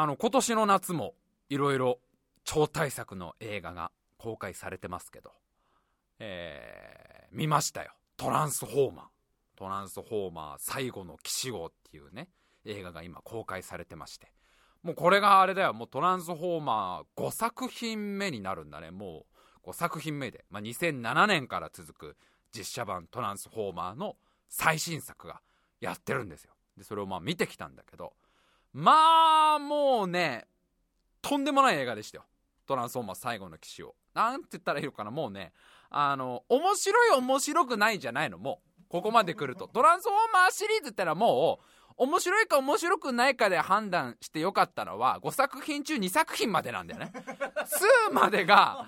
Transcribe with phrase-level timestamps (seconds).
[0.00, 1.14] あの今年の夏も
[1.48, 1.98] いろいろ
[2.44, 5.32] 超大作の映画が公開されてますけど、
[6.20, 7.90] えー、見ましたよ。
[8.16, 9.06] トランスフォーマー。
[9.56, 12.28] トランスフォーマー最後の騎士号っていうね
[12.64, 14.30] 映画が今公開されてまして。
[14.84, 15.74] もうこれがあれだよ。
[15.74, 18.92] もうトランスフォーマー5作品目になるんだね。
[18.92, 19.26] も
[19.64, 22.16] う5作品目で、まあ、2007年から続く
[22.56, 24.14] 実写版トランスフォーマーの
[24.48, 25.40] 最新作が
[25.80, 26.52] やってるんですよ。
[26.76, 28.12] でそれをまあ見てきたんだけど。
[28.72, 30.46] まあもうね
[31.22, 32.24] とんでもない映画でしたよ。
[32.66, 33.94] トランスフォーマー最後の騎士を。
[34.14, 35.52] なんて言ったらいいのかなもうね。
[35.90, 38.82] あの面白い面白くないじゃないのもう。
[38.88, 39.68] ここまで来ると。
[39.68, 41.64] トランスフォーマーシリーズってのはもう
[41.98, 47.12] 面白いか面白くないかで判断してよかったのは5作品中2作品までなんだよね。
[48.10, 48.86] 2までが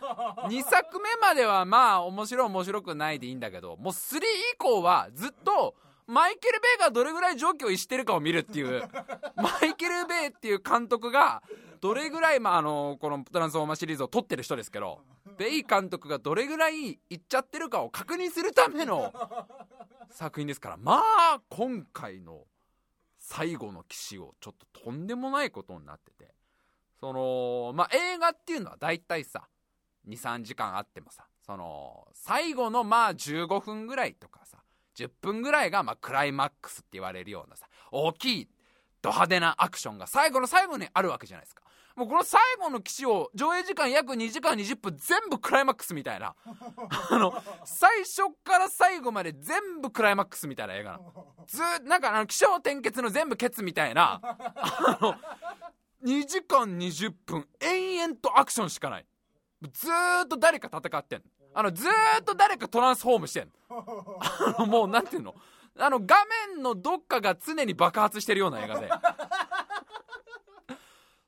[0.49, 5.75] 2作目まではまあ面白い面白くないでいいんだけどもう3以降はずっと
[6.11, 8.83] マイケル・ベイがどれぐらい状況を逸してるかを見るっていう。
[9.37, 11.43] マイケル・ベイっていう監督が
[11.81, 15.05] どれぐらい、まあ、あのこの「トランスフォーマー」シリーズを撮ってる人ですけど
[15.39, 19.13] ベイ監督がどれぐらいいっちゃってるかを確認するための
[20.11, 20.77] 作品ですから。
[20.77, 22.45] まあ今回の
[23.17, 26.35] 最後の騎士をちょっととんでもないことになってて。
[26.99, 29.49] そのまあ映画っていうのは大体さ
[30.07, 34.40] 23時間あってもさその最後のまあ15分ぐらいとかさ
[35.05, 38.49] 10分ぐらいがまあクライマックスって言われるようなさ大きい
[39.03, 41.63] ド派手なアクションが最後の最後にあるわけじゃないですか。
[41.97, 46.35] もうこの最後の騎士を上映時間約2時間20分全部クライマックスみたいな。
[47.11, 47.35] あの
[47.65, 51.27] 最初から最後まで全部クライマックスみたいな映画なの。
[51.47, 54.21] ずなんかあの起承転結の全部ケツみたいな。
[54.23, 55.15] あの
[56.05, 59.07] 2時間20分延々とアクションしかない。
[59.73, 64.67] ずーっと誰か戦ってんあのずっと誰かトランスフォームしてんあの。
[64.67, 65.35] もうなんていうの？
[65.79, 66.17] あの画
[66.55, 68.89] 面のどっかが常に爆発してるような映画で。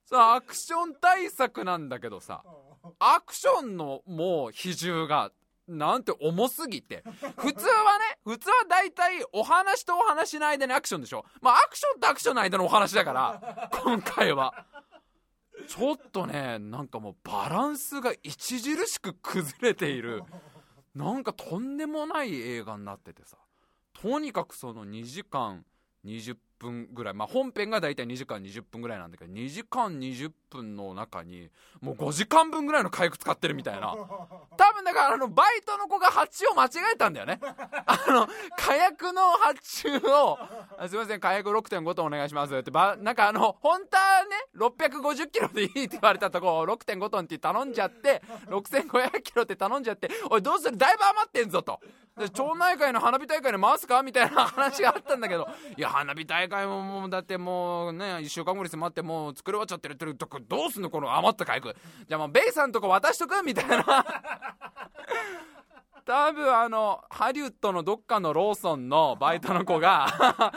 [0.04, 2.42] さアクション大作なんだけどさ。
[2.98, 5.30] アクションのもう比重が
[5.68, 7.02] なんて重すぎて。
[7.36, 11.24] 普通はね普通は大体お話とお話の間にアクションでしょ。
[11.40, 14.66] まあアクションとアクションの間のお話だから今回は。
[15.66, 20.22] ちょっとねなんかもうバランスが著しく崩れている。
[20.94, 23.38] なんかとんでもない映画になっててさ。
[23.94, 25.64] とにかくその2時間
[26.04, 31.50] 20分ぐらい、まあ、本編が大体2時間20分ぐらいなんだけど2時間20分の中に
[31.80, 33.94] もう5時間分ぐらいの火薬使ってるみたいな。
[34.56, 37.40] 多分だからあのバイトの子が発注を間違えたんだよね。
[37.86, 40.38] あの火薬の発注を
[40.88, 50.76] 「すいません火薬6.5トンお願いします」ってばなんかあの本当はね650キロでいいって言われたとこ6.5トンって頼んじゃって6500キロって頼んじゃって「おいどうする？
[50.76, 51.80] だいぶ余ってんぞ」と。
[52.18, 61.74] で町内会の花火大会で回すかみたいな話があったんだけど いや花火大会ももうだってもうね1週間後に迫ってもう作り終わっちゃってるってるとこどうすんのこの余った火薬
[62.06, 63.42] じゃあもうベイさんとこ渡しとく？
[63.42, 63.84] みたいな。
[66.04, 70.52] 多分あのハリウッドのどっかのローソンのバイトの子が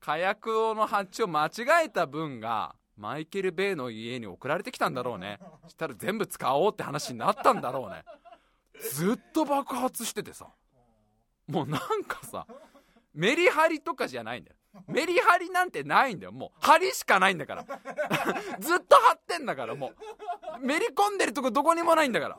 [0.00, 1.50] 火薬の発注を間違
[1.84, 5.38] えた分がマイケル・ベイの家に送られてきたんだろうね。
[5.68, 8.04] したら全部使おうって話になったんだろうね。
[8.90, 10.46] ずっと爆発しててさ
[11.46, 12.46] もうなんかさ
[13.14, 14.56] メリハリとかじゃないんだよ。
[14.88, 16.32] メリハリなんてないんだよ。
[16.32, 17.64] もうハリしかないんだから。
[18.60, 19.92] ずっと張ってんだからも
[20.60, 20.66] う。
[20.66, 22.38] めり込んでるとこどこにもないんだから。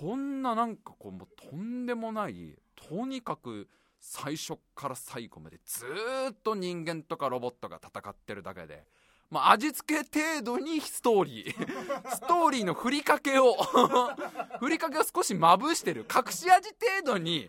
[0.00, 3.68] こんななんかこうもうとんでもないとにかく
[4.00, 5.86] 最初から最後までず
[6.30, 8.86] っと人間とかロボットが戦ってるだけで
[9.30, 11.66] まあ、味付け程度にストーリー。
[12.10, 13.54] ストーリーのふりかけを。
[14.58, 16.04] ふりかけを少しまぶしてる。
[16.12, 17.48] 隠し味程度に。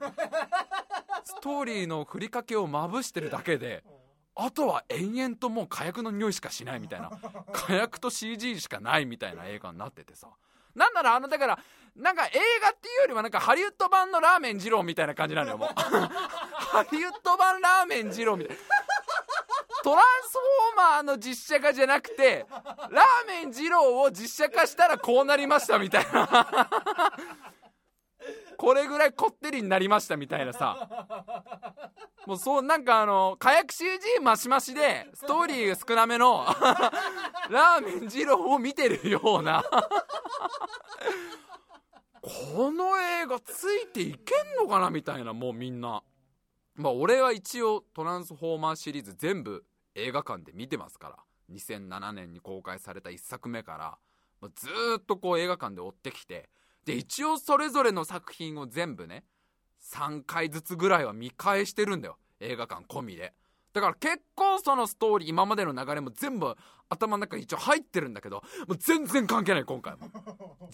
[1.23, 3.83] ストーリーのふりかけをまぶしてるだけで。
[4.35, 7.11] あとは延々ともう火薬の匂いしかしないみたいな。
[7.51, 10.29] 火薬と CG しかないみたいな映画になっててさ。
[10.75, 11.59] なんならあのだから
[11.95, 12.29] なんか映
[12.61, 15.69] 画っていうよりはなんかハリウッド版のラーメン二郎みたいな感じなのよもう。
[15.75, 18.63] ハリウッド版ラーメン二郎みたいな。
[19.83, 22.45] トランスフォーマーの実写化じゃなくて
[22.89, 26.47] ラーメン二郎を実写化したらこうなりましたみたいな。
[28.57, 30.87] これぐらいこってりになりましたみたいなさ。
[32.27, 36.45] もうそうなんかあの火薬 CG マシマシでストーリー少なめの
[37.49, 39.63] ラーメン二郎を見てるような。
[42.21, 46.03] この映画ついていけんのかなみたいなもうみんな。
[46.75, 49.65] まあ俺は一応トランスフォーマーシリーズ全部
[49.95, 51.17] 映画館で見てますから。
[51.53, 54.67] 2007年に公開された1作目から、ず
[54.99, 56.49] っとこう映画館で追ってきて。
[56.85, 59.23] で一応それぞれの作品を全部ね
[59.83, 62.17] 3回ずつぐらいは見返してるんだよ。
[62.39, 63.33] 映画館込みで。
[63.73, 66.55] だから結構そのストーリー今までの流れも全部
[66.89, 70.09] 頭の中に一応入ってるんだけどもう全然関係ない今回も。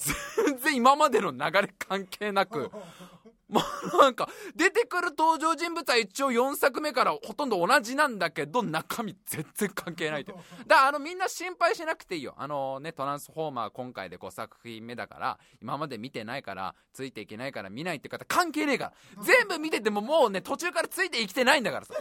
[0.46, 2.72] 全然今までの流れ関係なく
[3.50, 3.62] も
[3.94, 10.34] うなんか出てくる登場人物は一応4作目からほとんど同じなんだけど中身全然関係ないって
[10.68, 12.36] だからあのみんな心配しなくていいよ。
[12.38, 19.24] あのねトランスフォーマー今回で5作品目だから今まで見てないからついていけないから見ないって方関係ねえから。
[19.24, 21.94] 全部見ててももうね途中からついていきてないんだからさ。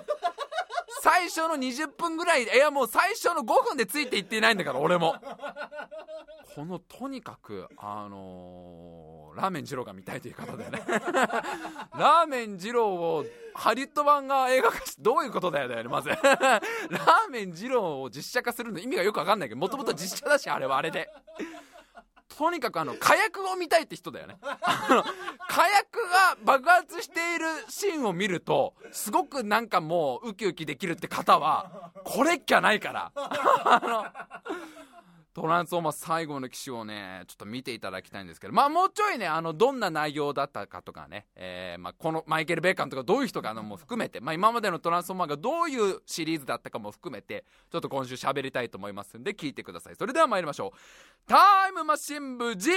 [1.01, 5.15] 最初の20分ぐらいいやもう最初の5分でついていっていないんだから俺も。
[6.57, 10.83] このとにかくあのー、ラーメン二郎が見たいという方だよね。
[11.97, 13.25] ラーメン二郎を
[13.55, 16.09] ハリウッド版が映画化してどういうことだよだよねまず。
[16.17, 16.61] ラー
[17.31, 21.09] メン二郎を実写化するの意味がよくわかんないけどもともと実写だしあれはあれで。
[22.37, 24.37] とにかくあの火薬を見たいって人だよね。
[25.49, 33.13] 火薬が爆発しているシーンを見るとすごくなんかもうウキウキできるって方はこれっきゃないから。
[33.15, 34.07] あの
[35.37, 49.97] トランスフォーマー最後の騎士をね、ちょっと見ていただきたいんですけど、まあもうちょいね、あの、どんな内容だったかとかね、えー、まあこのマイケル・ベーカンとかどういう人かのも含めて、まあ今までのトランスフォーマーがどういうシリーズだったかも含めて、ちょっと今週喋りたいと思いますんで聞いてください。
[49.97, 51.29] それでは参りましょう。
[51.29, 52.71] タイムマシン部 G!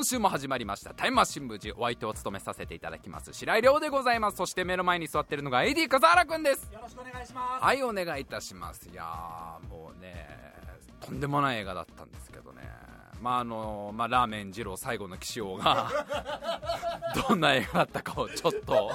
[0.00, 0.94] 今週も始まりました。
[0.94, 3.34] タイムマシン部時お相手を務めさせていただきます。
[3.34, 4.38] 白井亮でございます。
[4.38, 6.70] そして目の前に座ってるのが AD 笠原くんです。
[6.72, 7.64] よろしくお願いします。
[7.66, 8.88] はいお願いいたします。
[8.90, 10.26] いやーもうね
[11.00, 12.62] とんでもない映画だったんですけどね
[13.20, 15.90] まああのまあ、ラーメン二郎最後の騎士王が
[17.28, 18.90] どんな映画だったかをちょっと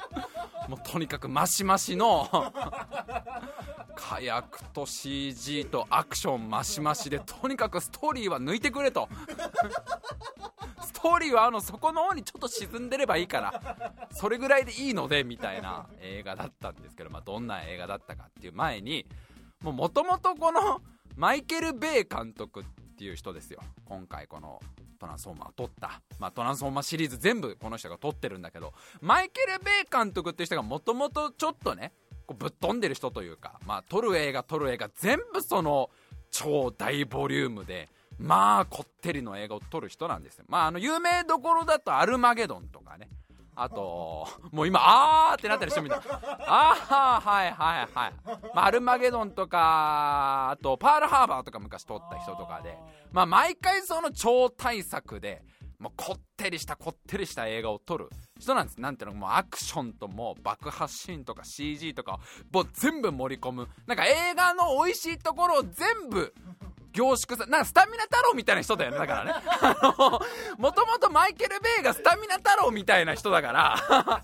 [0.68, 2.52] もうとにかくマシマシの
[3.94, 9.08] 火薬と CG とアクションマシマシでとにかくストーリーは抜いてくれと。
[10.80, 19.06] ストーリーはあの底の方にちょっと沈んでればいいからそれぐらいでいいのでみたいな映画だったんですけど、まあ、どんな映画だったかっていう前に
[19.60, 20.80] もともとこの
[21.14, 22.64] マイケル・ベイ監督っ
[22.98, 23.60] ていう人ですよ。
[23.84, 24.60] 今回この
[24.98, 31.92] トランスフォーマーを撮った、まあ、トランスフォーマーシリーズ全部この人が撮ってるんだけどマイケル・ベイ監督っていう人がもともとちょっとね
[32.26, 35.90] こうぶっ飛んでる人というか、まあ、撮る映画撮る映画全部その
[36.30, 40.44] 超大ボリュームでまあこってりの映画を撮る人なんですよ。
[40.48, 43.08] まああの有名どころだとアルマゲドンとかね。
[43.60, 45.96] あと、もう今、あーってなったりしてみた。
[46.46, 48.12] あー、はいはいはい。
[48.54, 52.76] まあ、アルマゲドンとか、あと、パールハーバーとか昔撮った人とかで、
[53.10, 55.42] まあ、毎回その超大作で、
[55.78, 58.08] もうこってりしたこってりした映画を撮る
[58.40, 58.80] 人なんです。
[58.80, 62.18] なんていうのもうアクションともう爆発シーンとか CG とか
[62.52, 63.68] もう全部盛り込む。
[63.86, 66.34] なんか映画の美味しいところを全部
[66.92, 69.34] 凝縮さ、なスタミナ太郎みたいな人だよね、だからね。
[70.58, 74.22] もともとマイケル・ベイがスタミナ太郎みたいな人だから、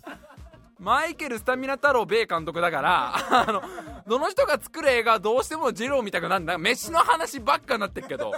[0.79, 3.15] マイケル・スタミナ太郎ベイ監督だから、
[3.49, 3.63] あの、
[4.07, 6.59] どの人が作る映画はどうしてもジロー見たくなんだ。
[6.59, 8.33] 飯の話ばっかになってるけど、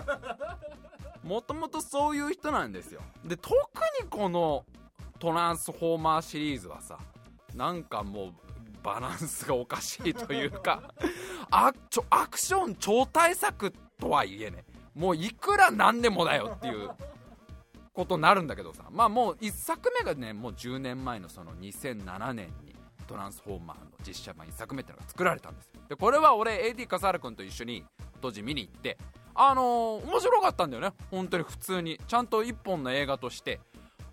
[1.22, 3.00] もともとそういう人なんですよ。
[3.24, 3.54] で、特
[4.02, 4.64] にこの
[5.18, 6.98] トランスフォーマーシリーズはさ、
[7.54, 8.32] なんかもう、
[8.82, 10.80] バランスがおかしいというか
[11.50, 16.90] アクション超大作ってとはいえねもういくらなんでもだよっていう
[17.92, 18.84] ことになるんだけどさ。
[18.90, 22.74] まあもう1作目がねもう10年前のその2007年に
[23.06, 25.80] トランスフォーマーの実写版1作目ってのが作られたんですよ。
[25.88, 27.84] でこれは俺 AD 笠原君と一緒に
[28.20, 28.98] 当時見に行って
[29.34, 30.92] あのー、面白かったんだよね。
[31.10, 32.00] 本当に普通に。
[32.06, 33.60] ちゃんと1本の映画として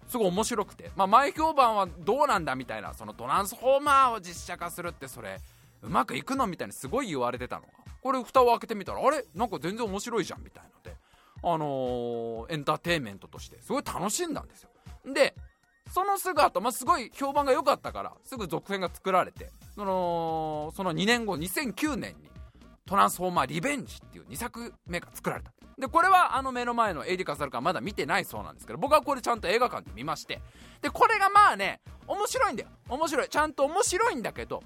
[0.08, 5.40] すごい面白くて、まあ、前評判はどうなんだみたいなそのトランスフォーマーを実写化するってそれ
[5.82, 7.64] うまくいくのみたいにすごい言われてたの
[8.04, 9.26] これ蓋を開けてみたらあれ？
[9.34, 10.98] なんか全然面白いじゃんみたいので
[11.42, 14.70] あのー、エンターテインメントとしてすごい楽しんだんですよ。
[15.14, 15.34] で
[15.92, 22.30] そのすぐ後、まあ、すごい評判が良かったからすぐ続編が作られてそのその2年後2009年に
[22.86, 25.52] 「トランスフォーマーリベンジ」っていう2作目が作られた。
[25.78, 30.40] でこれはあの目の前のエディカサルカまだ見てないそうなんですけど僕はこれちゃんと映画館で見まして
[30.82, 32.70] でこれがまあね面白いんだよ。
[32.90, 33.30] 面白い。
[33.30, 34.62] ちゃんと面白いんだけど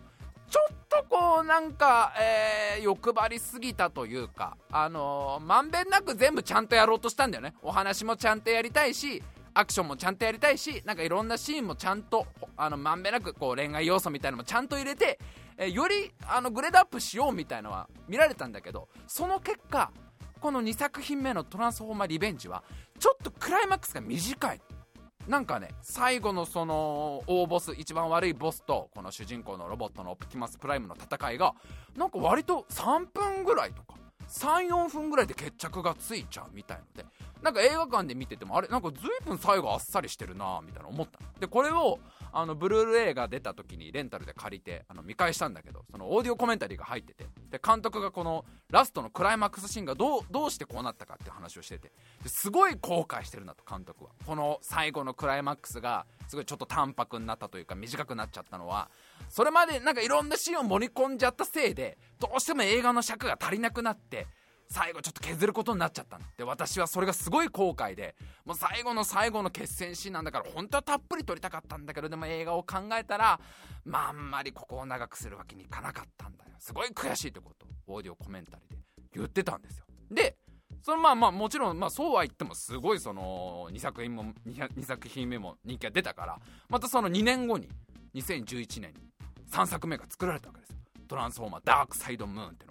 [0.49, 7.53] ちょっとこうなんか、えー、欲張りすぎたというかあのー、まんべんなく全部ちゃんとやろうとしたんだよね。
[7.61, 9.21] お話もちゃんとやりたいし
[9.53, 12.25] アクションもちゃんとやりたいしなんかいろんなシーンもちゃんと
[12.55, 15.19] あのまんべんなくこう恋愛要素みたいなのもちゃんと入れて、
[15.57, 19.91] えー、よりあのグレードアップしようみたいのは見られたんだけどその結果
[20.39, 22.63] この2作品目のトランスフォーマーリベンジは
[22.99, 24.61] ちょっとクライマックスが短い。
[25.27, 31.53] なんかね最後のその大ボス一番悪いボスとこの主人公のロボットのオプティマスプライムの戦いが
[31.97, 33.95] なんか割と3分ぐらいとか
[34.29, 37.05] 34分ぐらいで決着がついちゃうみたいので
[37.41, 41.99] なんか映画館で見ててもあれなんか随分最後あっさりしてるなみたいな思ったでこれを
[42.39, 51.91] あのブルーレイが出た時にレンタルで借りてあの見返したんだけどそのオーディオコメンタリーが入っててで監督がこのラストのクライマックスシーンがどうどうしてこうなったかって話をしてて
[52.27, 54.11] すごい後悔してるなと監督は。
[54.23, 58.91] この最後のクライマックスがすごいちょっと淡白になったというか短くなっちゃったのは
[59.29, 64.27] それまでなんかいろんなシーンを盛り込んじゃったせいでどうしても映画の尺が足りなくなって
[64.69, 73.39] 最後ちょっと削ることになっちゃったんで私はそれがすごい後悔でもう最後の最後の決戦シーンなんだから本当はたっぷり撮りたかったんだけどでも映画を考えたら
[73.85, 76.51] まああんまりここを長くするわけにいかなかったんだよ。
[76.59, 77.65] すごい悔しいってこと。
[77.87, 78.77] オーディオコメンタリーで。
[79.15, 79.85] 言ってたんですよ。
[80.11, 80.35] で
[80.81, 87.69] そのまあまあもちろんまあそうは言ってもすごいその2作品も 2, 2作品目も人気が出たからまたその2年後に
[88.15, 88.99] 2011年に
[89.51, 90.77] 3作目が作られたわけですよ。
[91.07, 92.65] トランスフォーマーダークサイドムーンって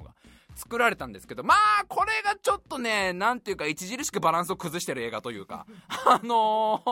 [0.57, 6.83] 作られたんですけど、まあ、これがちょっとね、なんていうか、著しくバランスを崩してる映画というか、あの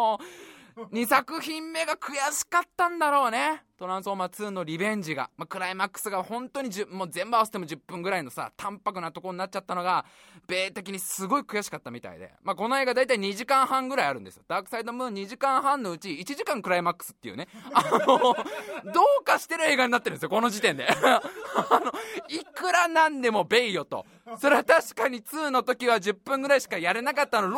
[0.76, 3.64] ー、2作品目が悔しかったんだろうね。
[3.84, 5.28] トランスフォーマー2のリベンジが。
[5.36, 10.06] まあ、クライマックスが本当にもう全部合わせても10分ぐらいのさ、淡白なとこになっちゃったのが、
[10.46, 12.32] 米的にすごい悔しかったみたいで。
[12.42, 14.42] まあ、この映画大体2時間半ぐらいあるんですよ。
[14.48, 17.46] ダークサイドムーン2時間半のうち1時間クライマックスっていうね。
[17.74, 18.06] あの、
[18.90, 20.88] どうかしてる映画になってるんですよ、この時点で。
[20.88, 21.20] あ
[21.84, 21.92] の、
[22.28, 24.06] いくらなんでもベイよと。
[24.38, 27.56] それは確かに2の時は10分ぐらいしかやれなかったの60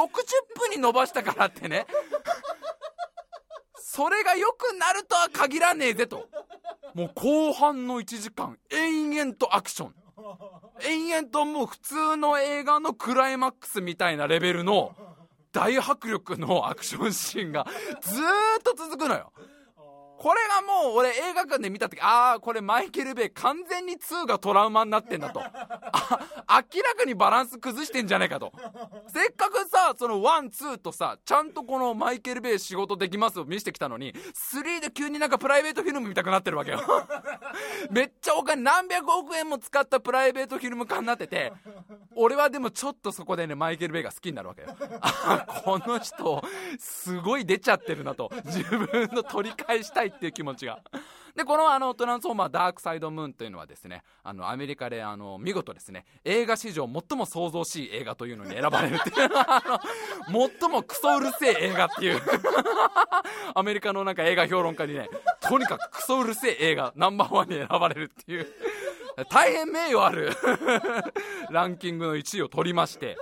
[0.59, 1.87] 分に伸ばしたからってね。
[3.97, 6.29] それが良くなるとは限らねえぜと。
[6.93, 9.95] もう後半の1時間、延々とアクション。
[10.85, 14.95] 延々ともう普通の映画のクライマックスみたいなレベルの
[15.51, 17.67] 大迫力のアクションシーンが
[18.03, 18.25] ずー
[18.61, 19.33] っと続くのよ。
[20.19, 25.41] これがもう俺映画館で見た時ああこれマイケル・ベイ完全に2がトラウマになってんだと。
[25.41, 28.53] あ明らかにバランス崩してんじゃねえかと。
[29.09, 36.81] せっかくさそのワンツーとさちゃんとこのマイケル・ベイ仕事できますを見せてきたのに3で急になんかプライベートフィルム見たくなってるわけよ。
[37.91, 41.53] めっちゃお金何百億円も使ったプライベートフィルム化になってて
[42.15, 44.69] 俺はでもちょっとそこでねマイケル・ベイが好きになるわけよ。
[45.01, 46.43] あこの人
[46.79, 48.31] すごい出ちゃってるなと。
[48.47, 50.81] 自分の取り返したいいっていう気持ちが。
[51.37, 62.21] で、このあの、トランスフォーマーダークサイドムーンというのはですね、あの、アメリカであの、見事ですね、映画史上最も創造しい映画というのに選ばれるっていう、あの、最もクソうるせえ映画っていう。
[63.55, 65.11] アメリカのなんか映画評論家にね、
[65.41, 68.47] とにかくクソうるせえ映画ナンバーワンに選ばれるっていう、
[69.31, 70.33] 大変名誉ある
[71.51, 73.19] ランキングの1位を取りまして、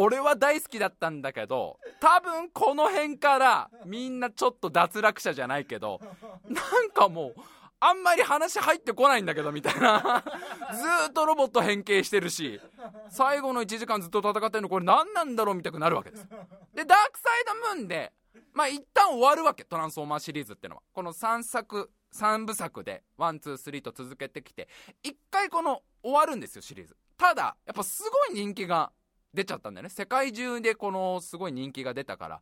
[0.00, 6.00] 俺は大好きだったんだけど多分この辺からみんなちょっと脱落者じゃないけど
[6.48, 7.40] なんかもう
[7.80, 10.24] あんまり話入ってこないんだけどみたいな。
[10.72, 12.60] ずっとロボット変形してるし
[13.08, 16.28] 最後の1時間ずっと戦ってるのこれ何なんだろうみたくなるわけです。
[16.74, 18.12] でダークサイドムーンで
[18.52, 20.82] まあ一旦終わるわけトランスフォーマーシリーズってのは。
[20.92, 24.68] この3作3部作で123と続けてきて
[25.04, 26.96] 1回この終わるんですよシリーズ。
[27.16, 28.92] ただやっぱすごい人気が
[29.38, 29.88] 出ちゃったんだよね。
[29.88, 32.40] 世界中でこのすごい人気が出たから。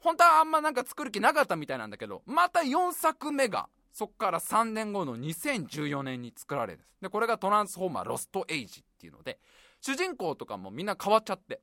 [0.00, 6.96] 本当はあんまなんか作る気なかったみたいなんだけどまた4作目がそっから3年後の2014年に作られるんです。
[7.02, 9.38] でこれがトランスフォーマーロストエイジっていうので
[9.80, 11.60] 主人公とかもみんな変わっちゃって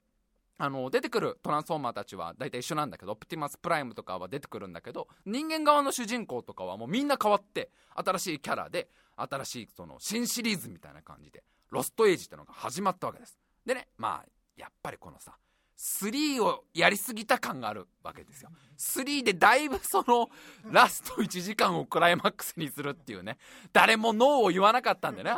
[0.57, 13.37] あの出てくるトランスフォーマーたちは大体一緒なんだけどオプティマスプライムとかは出てくるんだけど人間側の主人公とかはもうみんな変わって新しいキャラで新しいその新シリーズみたいな感じでロストエイジってのが始まったわけです。
[13.65, 15.37] でねまあやっぱりこのさ
[15.77, 18.49] 3をやりすぎた感があるわけですよ。
[18.77, 20.29] 3でだいぶその
[20.71, 23.37] ラスト1時間をクライマックスにするっていうね
[23.73, 25.31] 誰もノーを言わなかったんでね。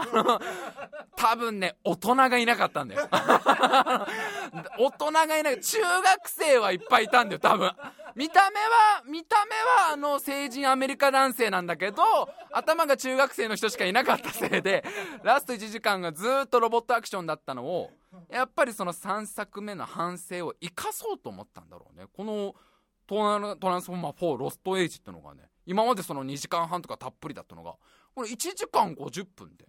[1.18, 3.08] 多分ね大人がいなかったんだよ。
[4.80, 7.72] 大人がいない中学生はいっぱいいたんだよ多分。
[8.16, 9.52] 見た目は見た目
[9.86, 12.04] はあの成人アメリカ男性なんだけど
[12.52, 14.84] 頭が中学生の人しかいなかったせいで
[15.22, 17.92] ラスト1時間がずっとロボットアクションだったのを
[18.30, 22.06] やっぱりその3作目の反省を生かそうと思ったんだろうね。
[22.14, 22.56] この
[23.06, 27.76] トランスフォーマー4ロストエイジってのがね今までその2時間半とかたっぷりだったのが
[28.14, 29.68] これ1時間50分で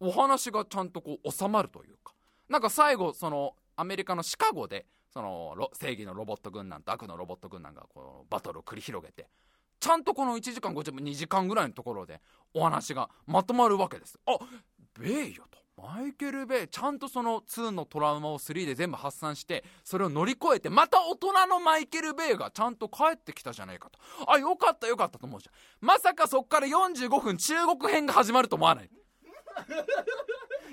[0.00, 2.14] お話がちゃんとこう収まるというか。
[2.48, 9.28] なんか最後そのアメリカのシカゴでその正義のロボット軍団と悪のロボット軍団がこのバトルを繰り広げて
[9.78, 12.20] ちゃんとこの1時間50分2時間ぐらいのところで
[12.54, 14.18] お話がまとまるわけです。
[14.26, 14.36] あ
[14.98, 15.58] ベイよと。
[15.82, 23.98] マイケル・ベイちゃんとその2のトラウマを3で全部発散してそれを乗り越えてまた大人のマイケル・ベイがちゃんと帰ってきたじゃないかと。
[24.30, 25.52] あよかったよかったと思うじゃ
[25.84, 25.86] ん。
[25.86, 28.90] まさかそっから45分中国編が始まると思わない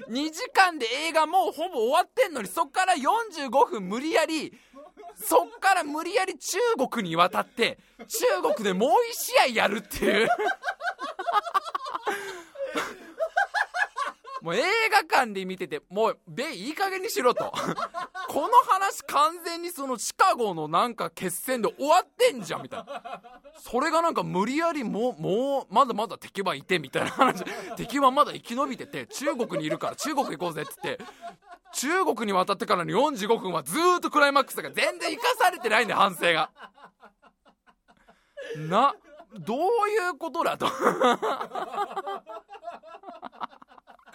[0.10, 4.54] ？2時間で映画もうほぼ終わってんのにそっから45分無理やり
[5.16, 6.58] そっから無理やり中
[6.90, 8.94] 国に渡って中国でもう1
[9.48, 10.28] 試合やるっていう。
[14.48, 17.52] もう映画館で見ててもうベイいい加減にしろと。
[18.30, 23.22] この話完全にそのシカゴのなんか決戦で終わってんじゃんみたいな。
[23.58, 27.44] それがなんか無理やりもうもうまだまだ敵はいてみたいな話。
[27.76, 30.98] 敵はまだ生き延びてて中国にいるから中国行こうぜっつって。
[31.74, 36.50] 中国に渡ってからの45分はずーっとクライマックスが全然生かされてないんだよ反省が。
[38.56, 38.96] な
[39.40, 39.58] どう
[39.90, 40.68] いうことだと。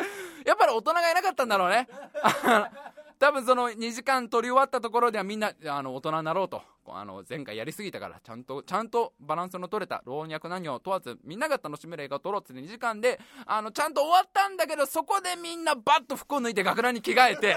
[0.45, 1.89] やっぱり大人がいなかったんだろうね。
[3.19, 6.63] 多分その2時間撮り終わったところではみんなあの大人になろうと。
[6.89, 17.57] あの前回やりすぎたからちゃんとちゃんとバランスの取れた老若男女問わずみんなが楽しめる映画を撮ろうって2時間であのちゃんと終わったんだけどそこでみんなバッと服を脱いで学ランに着替えて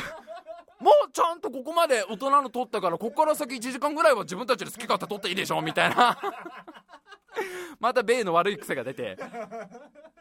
[0.80, 6.18] もうちゃんとここまで大人の撮ったからここから先1時間ぐらいは自分たちで好き勝手撮っていいでしょみたいな。
[7.80, 9.16] また米の悪い癖が出て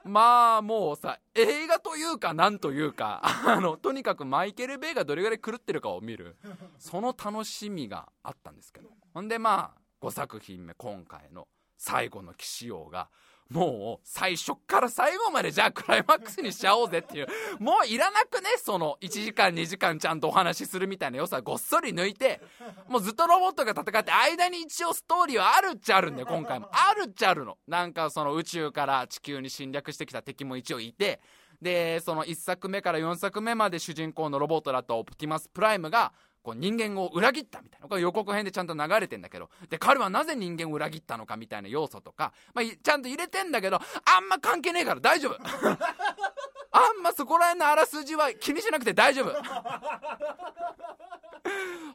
[0.04, 6.38] まあもうさ映画というかなんというかあのとにかくマイケル・ベイがどれぐらい狂ってるかを見る
[6.78, 8.90] その楽しみがあったんですけど。
[9.14, 11.48] ほんでまあ5作品目今回の
[11.78, 13.10] 最後の騎士王が
[13.50, 17.28] もう最初から最後までじゃあクライマックスにしちゃおうぜっていう。
[17.60, 22.42] もういらなくねその1時間2時間ちゃんとお話しするみたいな良さごっそり抜いて
[22.88, 26.70] もうずっとロボットが戦って間に一応ストーリーはあるっちゃあるんだよ今回も。
[26.72, 27.58] あるっちゃあるの。
[27.68, 31.20] なんかその宇宙から地球に侵略してきた敵も一応いて
[31.60, 37.88] でその1作目から4作目まで主人公のロボットだったオプティマスプライムがこう人間を裏切ったみたいな。
[37.88, 39.50] これ予告編でちゃんと流れてんだけど。
[39.70, 45.38] で彼はなぜ人間を裏切ったのかみたいな要素とか、まあ、ちゃんと入れてんだけどあんま関係ねえから大丈夫。
[46.72, 49.34] あんまそこら辺のあらすじは気にしなくて大丈夫。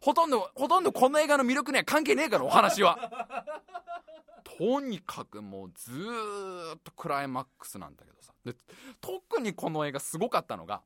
[0.00, 3.10] ほとんどほとんどこの映画の魅力には関係ねえからお話は。
[4.58, 8.32] とにかくもうずーっとクライマックスなんだけどさ。
[8.44, 8.54] で
[9.00, 10.82] 特にこの映画すごかったのが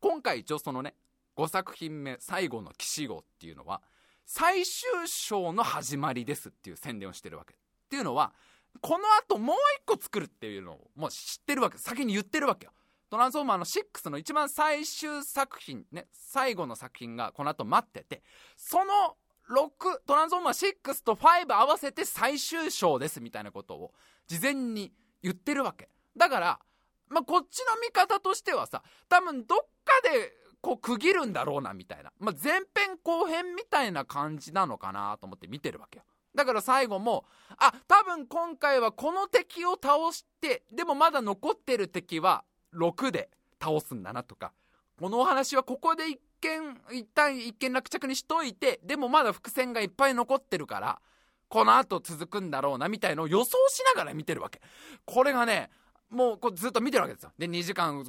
[0.00, 0.94] 今回一応そのね
[1.36, 3.82] 5作品目最後の騎士号っていうのは
[4.24, 7.54] 最終章の始まりですっていう宣伝をしてるわけ。
[7.54, 7.56] っ
[7.88, 8.32] ていうのは
[8.80, 11.78] この後もう一個作るっていうのをもう知ってるわけ。
[11.78, 12.72] 先に言ってるわけよ。
[13.10, 18.22] トランスフォーマーの6の一番最終作品ね最後の作品がこの後待ってて
[18.56, 19.16] その
[19.50, 23.92] 6トランスフォーマー6と5合わせて最終章ですみたいなことを
[24.26, 24.92] 事前に
[25.22, 25.88] 言ってるわけ。
[26.16, 26.60] だから
[27.08, 30.32] まあこっちの見方としてはさ多分どっかで
[30.64, 36.04] こう区切るんだろうなみたいな、まあ、前編後編みたいな感じなのかなと思って見てるわけよ。
[36.34, 37.26] だから最後も
[37.58, 43.28] あ多分今回はこの敵を倒してでもまだ残ってる敵は6で
[43.62, 44.54] 倒すんだなとか。
[44.98, 51.00] このお話はここで一見一旦一見落着にしといてでもまだ伏線がいっぱい残ってるから
[51.48, 54.62] この後続くんだろうなみたいのを予想しながら見てるわけ。
[55.04, 55.68] これがね
[56.10, 57.32] もうこうずっと見てるわけですよ。
[57.38, 58.04] で2時間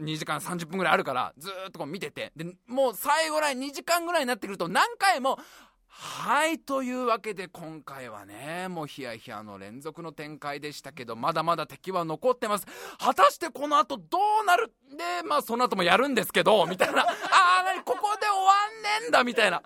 [0.00, 2.32] 2時間30分ぐらいあるからずっとこう見てて。
[2.34, 5.38] でもう最後らい2時間ぐらいになってくると何回も
[5.86, 12.66] はいというわけで今回はねもうヒヤヒヤの連続の展開でしたけどまだまだ敵は残ってます。
[12.98, 14.72] 果たしてこの後どうなる？
[14.96, 17.02] でまあその後もやるんですけどみたいな。
[17.02, 19.62] ああ何ここで終わんねんだみたいな。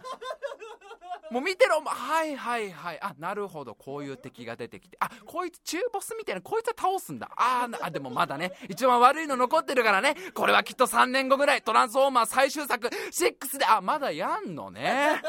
[1.30, 1.80] もう見てろ。
[1.84, 2.98] はいはいはい。
[3.00, 3.74] あなるほど。
[3.74, 4.96] こういう敵が出てきて。
[5.00, 6.40] あこいつ中ボスみたいな。
[6.40, 7.30] こいつは倒すんだ。
[7.36, 8.52] ああでもまだね。
[8.68, 10.14] 一番悪いの残ってるからね。
[10.34, 11.62] これはきっと3年後ぐらい。
[11.62, 12.88] トランスフォーマー最終作。
[12.88, 13.66] 6で。
[13.66, 15.20] あまだやんのね。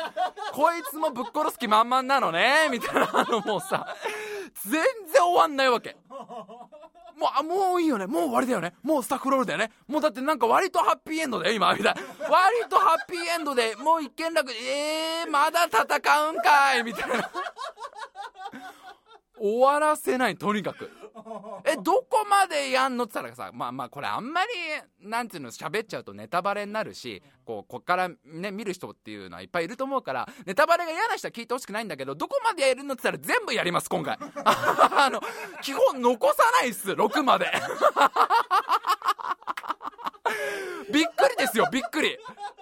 [0.53, 2.69] こいつもぶっ殺す気満々なのね。
[2.71, 3.87] みたいなのもうさ
[4.69, 5.95] 全然終わんないわけ。
[7.17, 8.07] もう、あ、もういいよね。
[8.07, 8.73] もう終わりだよね。
[8.83, 9.71] もうスタッフロールだよね。
[9.87, 12.01] もうだってなんか割とハッピーエンドだよ、今、みたいな。
[12.29, 15.85] 割とハッピーエンドで、もう一見楽、えー、まだ戦
[16.29, 17.29] うんかいみたいな。
[19.37, 20.89] 終わらせない、とにかく。
[21.65, 24.49] え、どこまでやんのって言ったらさ、まあまあ、これあんまり、
[24.99, 34.17] なんていうの、喋っちゃうとネタバレになるし、こう、こっからね、見る人っていうのはいっぱいいると思うから、ネタバレが嫌な人は聞いてほしくないんだけど、どこまでやるのって言ったら全部やります、今回。
[34.45, 35.21] あの、
[35.61, 37.51] 基本残さないっす、6まで。
[40.91, 42.17] びっくりですよ、びっくり。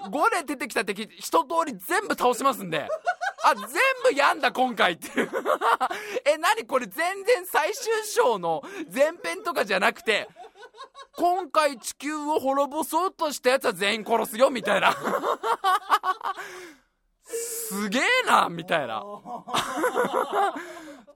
[0.06, 2.88] 5で出てきた敵、一通り全部倒しますんで。
[3.44, 3.68] あ、全
[4.04, 5.32] 部やんだ、今回っていう。
[6.26, 10.28] え、なにこれ全然最終章の前編とかじゃなくて、
[11.16, 14.96] 今回地球を滅ぼそうとしたやつは全員殺すよみたいな
[17.24, 19.04] すげえなみたいな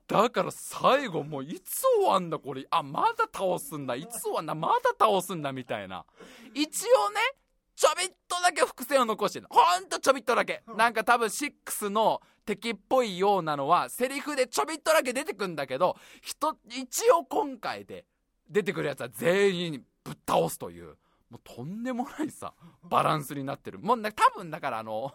[0.08, 2.66] だから最後もういつ終わんだこれ。
[2.70, 3.94] あまだ倒すんだ。
[3.94, 4.54] いつ終わんだ。
[4.54, 6.06] まだ倒すんだみたいな。
[6.54, 7.20] 一応ね
[7.76, 10.62] ちょびっとだけ伏線を残してるほんとちょびっとだけ。
[10.76, 15.96] なんか多分6の敵っぽいようなのはセリフでちょびっとだけ出てくんだけど
[16.66, 18.06] 一応今回で
[18.48, 20.96] 出てくるやつは全員ぶっ倒すという。
[21.28, 23.78] もうとんでもないさバランスになってる。
[23.78, 25.12] もうね多分だからあの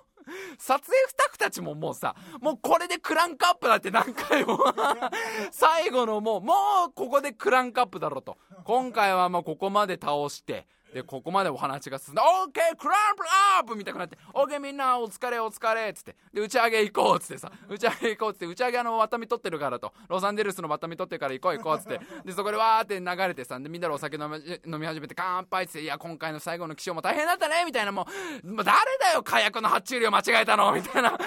[0.57, 4.59] 撮影スタッフたちももうさもうこれでクランクアップだって何回も。
[5.51, 6.53] 最後のもうも
[6.89, 8.38] うここでクランクアップだろうと。
[8.63, 13.23] 今回はもうここまで倒してでここまでお話が進んで「OK クランプ
[13.58, 16.15] アップ!」みたいになって「OK みんなお疲れお疲れ」っつって。
[16.32, 17.51] で打ち上げ行こうっつってさ。
[17.67, 18.45] 打ち上げ行こうっつって。
[18.45, 19.93] 打ち上げあのワタミ取ってるからと。
[20.08, 21.99] ロサンゼルスのワタミ取ってるから行こう行こうっつって。
[22.25, 23.60] でそこでわーって流れてさ。
[23.60, 28.08] でみんなでお酒飲み飲み始めて乾杯っつって「いや今回の最後の気象も大変だったね」みたいなも
[28.43, 31.17] う、まあ、誰だよ火薬の発注量間違えたのみたいな。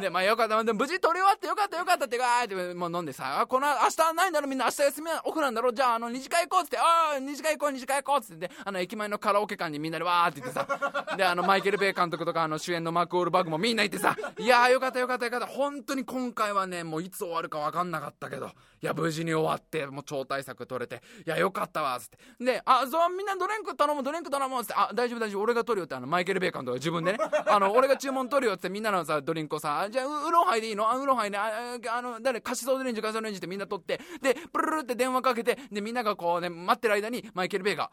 [0.00, 0.62] でまあよかった。
[0.62, 4.66] で無事取り終わってよかったよかったってわーってもう飲んでさ「あこの明日ないんだろみんな。
[4.66, 5.72] 明日休みオフなんだろ。
[5.72, 8.50] じゃああの二次会行こう」っつって「ああ二次会行こう二次会行こう」っつって。
[8.64, 10.66] あの駅前のカラオケ館にみんなでわーって言ってさ
[11.16, 15.46] であのマイケル・ベイ監督とかあの主演のマーク・オールバーグもみんな言ってさいやーよかったよかったよかった。
[15.46, 18.46] 本当に今回はねもういつ終わるか分かんなかったけど
[18.80, 22.18] いや無事に終わってもう超大作取れていやよかったわっつって。
[22.44, 30.88] であそうみんなドリンク頼むドリンク頼むっつってあ大丈夫大丈夫俺が取るよってあのマイケル・ベイ監督が自分でね あの俺が注文取るよってみんなのさドリンクをさじゃあウーロンハイでいいの？
[30.90, 37.90] あウーロンハイねああの誰カシソオレンジカシソオレンジってみんな取ってでプルルって電話かけてでみんながこうね待ってる間にマイケル・ベイが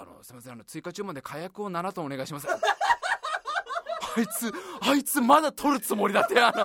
[0.00, 2.46] あのすみませんあの追加注文で火薬を7トンお願いします。
[2.48, 6.64] あいつあいつまだ取るつもりだってあの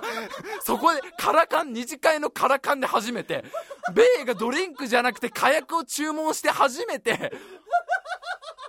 [0.62, 3.44] そこでカラカン二次会のカラカンで初めて
[3.92, 7.32] ベイがドリンクじゃなくて火薬を注文して初めて。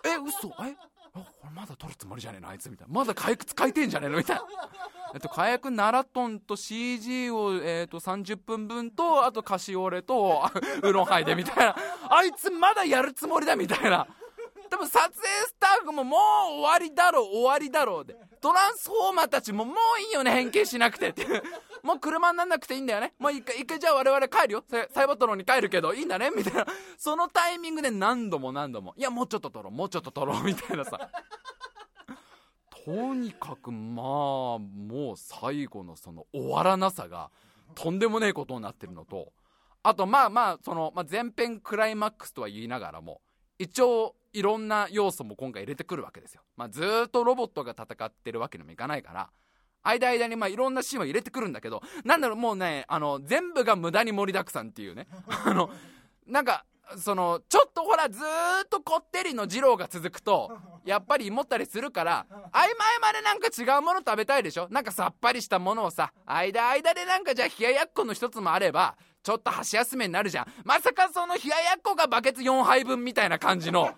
[0.03, 0.49] え嘘？
[0.63, 0.75] え？
[1.13, 2.49] これまだ取るつもりじゃねえの？
[2.49, 2.93] あいつみたいな。
[2.93, 4.17] まだ火薬使いてんじゃねえの？
[4.17, 4.43] みたいな。
[5.13, 10.43] えっと、火薬7トンと CG を、えー、と30分分とあとカシオレと
[10.81, 11.75] ウーロンハイでみたいな。
[12.09, 14.07] あいつまだやるつもりだみたいな。
[14.69, 16.19] 多分撮影スタッフももう
[16.61, 18.15] 終わりだろう終わりだろうで。
[18.41, 21.25] トランスフォーマーたちももういいよね変形しなくてって。
[21.83, 23.13] もう車になんなくていいんだよね。
[23.19, 24.63] もう一回一回じゃあ我々帰るよ。
[24.91, 26.31] サイバトロンに帰るけどいいんだね？
[26.35, 26.65] みたいな。
[26.97, 31.09] そのタイミングで何度も何度もいやもうちょっと撮ろうもうちょっと撮ろうみたいなさ。
[32.85, 34.05] とにかくまあ
[34.59, 37.31] もう最後のその終わらなさが
[37.73, 39.33] とんでもねえことになってるのと
[39.81, 43.21] あとまあまあその、ま、前編クライマックスとは言いながらも
[43.57, 49.29] 一応いろんな要素も今回入れてくるわけですよ、まあ、ずっとロボットが戦ってるわけにもいかないから。
[49.87, 55.07] 間間にまあいろんなシーンは入れてくるんだけどなんだろうもうねあの全部が無駄に盛りだくさんっていうね。
[55.45, 55.69] あの
[56.25, 56.65] なんか
[56.97, 62.67] そのちょっとほらずっとこってりの二郎が続くとやっぱり芋ったりするから合間合
[62.99, 64.67] 間でなんか違うもの食べたいでしょ。
[64.71, 70.47] なんかさっぱりしたものをさ間間でなんかじゃあ冷ややっこの一つもあればちょっと箸休めになるじゃん。
[70.63, 73.89] まさかその冷ややっこがバケツ4杯分みたいな感じの。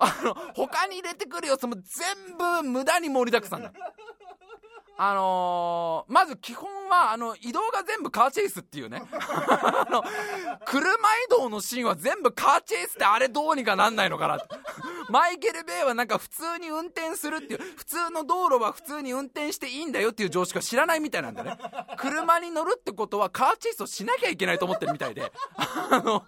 [0.00, 3.72] あの他に入れてくる要素も全部無駄に盛りだくさんだ。
[5.02, 9.02] あのー、まず基本はあの移動が全部カーチェイスっていうね。
[9.10, 10.04] あの
[10.66, 10.94] 車移
[11.30, 14.44] 動のシーンは全部カーチェイスってあれどうにかなんないのかな
[15.08, 21.56] マイケル・ベイはなんか普通に運転するっていう普通の道路は普通に運転していいんだよっていう常識は知らないみたいなんだね。
[21.96, 25.32] 車に乗るってことはカーチェイスをしなきゃいけないと思ってるみたいで。
[25.56, 26.26] あの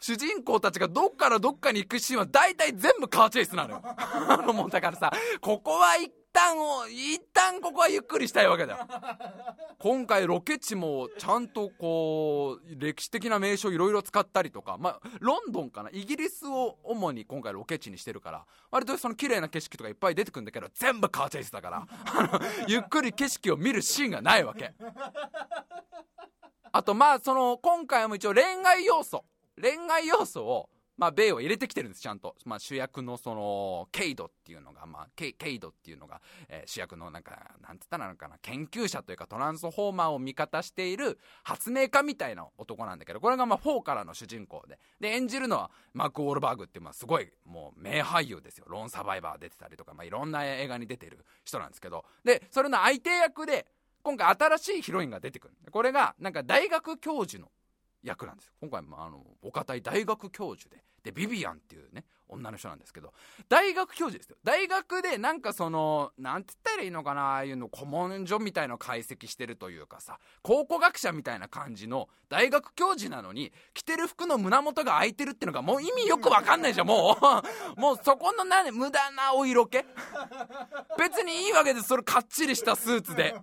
[0.00, 3.82] 主人公たちがどっからどっかに行くシーンは大体全部カーチェイスなのよ。
[3.84, 8.78] あのもうだからさここは一旦を一旦ここはゆっくりしたいわけだ。
[8.78, 8.88] よ
[9.78, 14.76] 今回ロケ地もちゃんとこう歴史的な名所いろいろ使ったりとか。
[14.78, 15.90] まあロンドンかな。
[15.92, 18.46] イギリスを主に今回ロケ地にしてるから。
[18.70, 21.86] 割とその綺麗な景色とかいっぱい出てくるんだけど全部カーチェイスだから。
[22.66, 24.74] ゆっくり景色を見るシーンがないわけ。
[26.70, 29.24] あとまあその今回も一応恋愛要素。
[29.60, 32.34] 恋愛要素をまあ、ベイは入れてきてるんです、ちゃんと。
[32.44, 44.80] まあ、主役のその、ケイドっていうのが、まあ、ケケイドっていうのが、えー、主役のなんか、なんつったらのかな、研究者というかトランスフォーマーを味方している発明家みたいな男なんだけど、これがまあ、4からの主人公で。
[44.98, 48.66] で、演じるのはマーク・ウォールバーグっていう、まあ、すごい、もう、名俳優ですよ。
[48.68, 53.68] ローンサバイバー出てたりとか、まあ、いろんな映画に出てる人なんですけど、で、それの相手役で、
[54.02, 55.54] 今回新しいヒロインが出てくる。
[55.70, 57.50] これが、なんか大学教授の
[58.02, 58.52] 役なんです。
[58.60, 63.12] 今回もあのお堅い大学教授ででビビアンっていうね女の人なんですけど、
[63.48, 64.36] 大学教授ですよ。
[64.44, 77.26] 大学でなんかその、なんて言ったらいいのかな、ああいうの古文書みたいの解析してるというかさ、考古学者みたいな感じの大学教授なのに、着てる服の胸元が開いてるっていうのがもう意味よくわかんないじゃん、もう。
[77.80, 79.78] もうそこの何、無駄なお色気？
[80.98, 83.34] 別にいいわけです、それかっちりしたスーツで。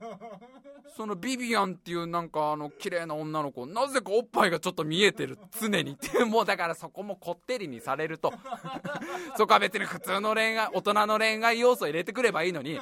[0.95, 8.33] そのビビアンっていうなんかあの綺麗な女の子なぜかおっぱいがちょっと見えてる常にって もうだからそこもこってりにされると
[9.37, 12.79] そこは別に普通の恋愛大人の恋愛要素入れてくればいいのに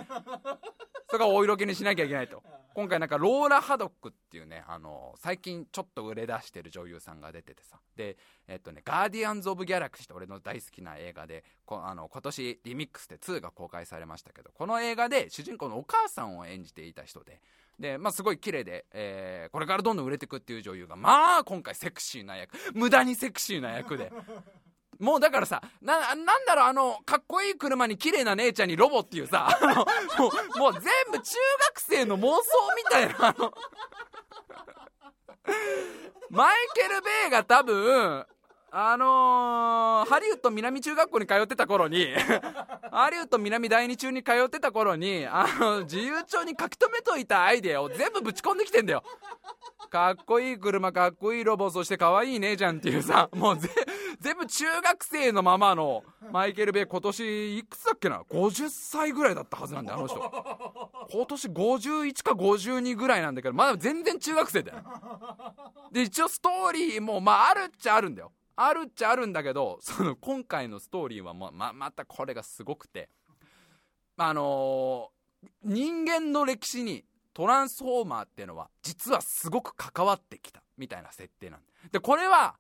[1.08, 17.42] それがお色気にしなきゃいけないと今回なんかローラ・ハドックっていうねあの最近ちょっと売れ出してる女優さんが出ててさでえっとね「ガーディアンズ・オブ・ギャラクシー」って俺の大好きな映画でこあの今年リミックスで2が公開されましたけどこの映画で主人公のお母さんを演じていた人で
[17.80, 24.12] で、まあ、すごい綺麗で、えー、これからどんどん売れていくっていう女優が、まあ、今回セクシーな役、無駄にセクシーな役で。
[25.04, 29.84] もうだからさ、な、なんだろう、あの、かっこいい車に綺麗な姉ちゃんにロボっていうさ、あの、も
[30.56, 31.36] う、もう全部中
[31.74, 32.42] 学生の妄想
[32.78, 33.54] みたいな、あの、
[36.30, 38.26] マイケル・ベイが多分、
[38.76, 42.08] あのー、ハリウッド南中学校に通ってた頃に
[42.90, 49.04] ハリウッド南第二中に通ってた頃に、あの、自由帳に書き留めといたアイデアを全部ぶち込んできてんだよ。
[49.92, 53.58] かっこいい車、かっこいいロボ、そして可愛い姉ちゃんっていうさ、もう
[54.20, 60.20] 全部中学生のままのマイケル・ベイ今年いくつだっけな ?50 歳ぐらいだったはずなんだよ、あの人。
[61.12, 64.78] 今年51か52ぐらいなんだけど、まだ全然中学生だよ。
[65.92, 68.32] で、一応ストーリーも、まああるっちゃあるんだよ。
[68.56, 73.10] あるっちゃあるんだけど その今回のストーリーはまままたこれがすごくて。
[74.16, 81.62] あのー、人間の歴史にトランスフォーマーっていうのは実はすごく関わってきたみたいな設定なん
[81.92, 82.56] でこれは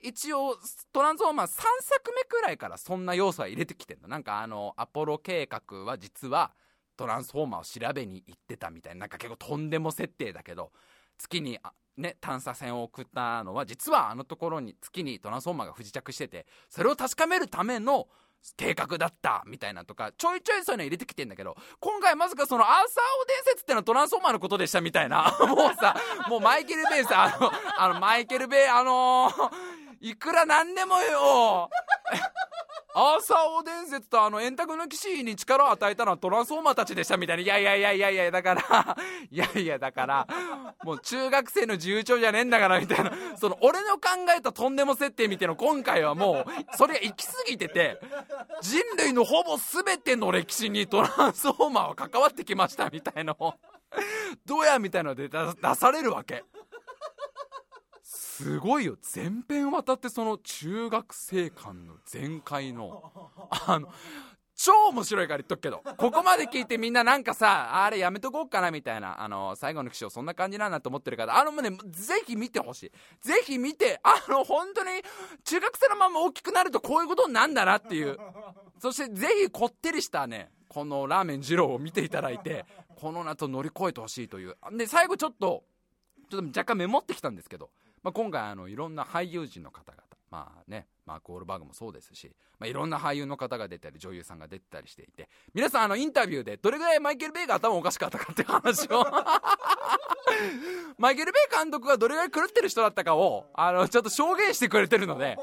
[0.00, 0.56] 一応
[0.92, 1.50] トランスフォーマー3
[1.82, 6.52] 作目くらいからそんな要素は入れてきてんのなんかあのアポロ計画は実は
[6.96, 9.00] トランスフォーマーを調べに行ってたみたいな。
[9.00, 10.70] なんか結構とんでも設定だけど
[11.18, 11.58] 月に
[11.96, 18.08] ね、探査船を送ったのは実はあのところに月にトランスフォーマーが不時着しててそれを確かめるための
[18.56, 25.34] 計画だったみたいなとかちょいちょいそういうの入れてきてんだけど今回まさかそのアーサー王伝説ってのはトランスフォーマーのことでしたみたいな。
[25.48, 25.96] もうさ
[26.28, 29.50] もうマイケル・ベイさあのあのマイケル・ベイあのー、
[30.00, 31.70] いくらなんでもよ。
[32.96, 37.42] アーサー王伝説とあの円卓の騎士に力を与えたのはトランスフォーマーたちでしたみたいな。
[37.42, 38.96] いやいやいやいやいや、だから、
[39.30, 40.28] いやいやだから、
[40.84, 43.12] もう中学生の自由帳じゃねえんだからみたいな。
[43.36, 47.98] その俺の考えたとんでも設定みたいな今回はもう、それが行き過ぎてて、
[48.60, 53.54] 人類のほぼ全ての歴史にトランスフォーマーは関わってきましたみたいのを、
[54.46, 56.44] どうやみたいなので出されるわけ。
[58.36, 58.96] すごいよ。
[59.00, 63.12] 全編渡ってその中学生間の全開の。
[63.66, 63.88] あの
[64.56, 65.82] 超面白いから言っとくけど。
[65.96, 69.22] ここまで聞いてみんななんかさあれやめとこうかなみたいな。
[69.22, 72.92] あの最後の気象そんな感じなんだと思ってる方あのねぜひ見てほしい。
[73.20, 74.90] ぜひ見てあの本当に
[75.44, 78.18] 中学生のまま大きくなるとこういうことなんだなっていう。
[78.80, 82.64] そしてぜひこってりしたねこのラーメン二郎を見ていただいて
[82.96, 84.56] この夏を乗り越えてほしいという。
[84.76, 85.62] で最後ちょっと
[86.30, 87.70] ちょっと若干メモってきたんですけど。
[88.04, 99.06] まあ、今回あのいろんな俳優陣の方々まあねマーク・オールバーグもそうですし、まあ、いろんな俳優の方が出たり女優さんが出たりしていて皆さんあのインタビューでどれぐらいマイケル・ベイが頭おかしかったかっていう話を
[100.98, 105.38] マイケル・ベイ監督がどれぐらい狂ってる人だったかをあのちょっと証言してくれてるので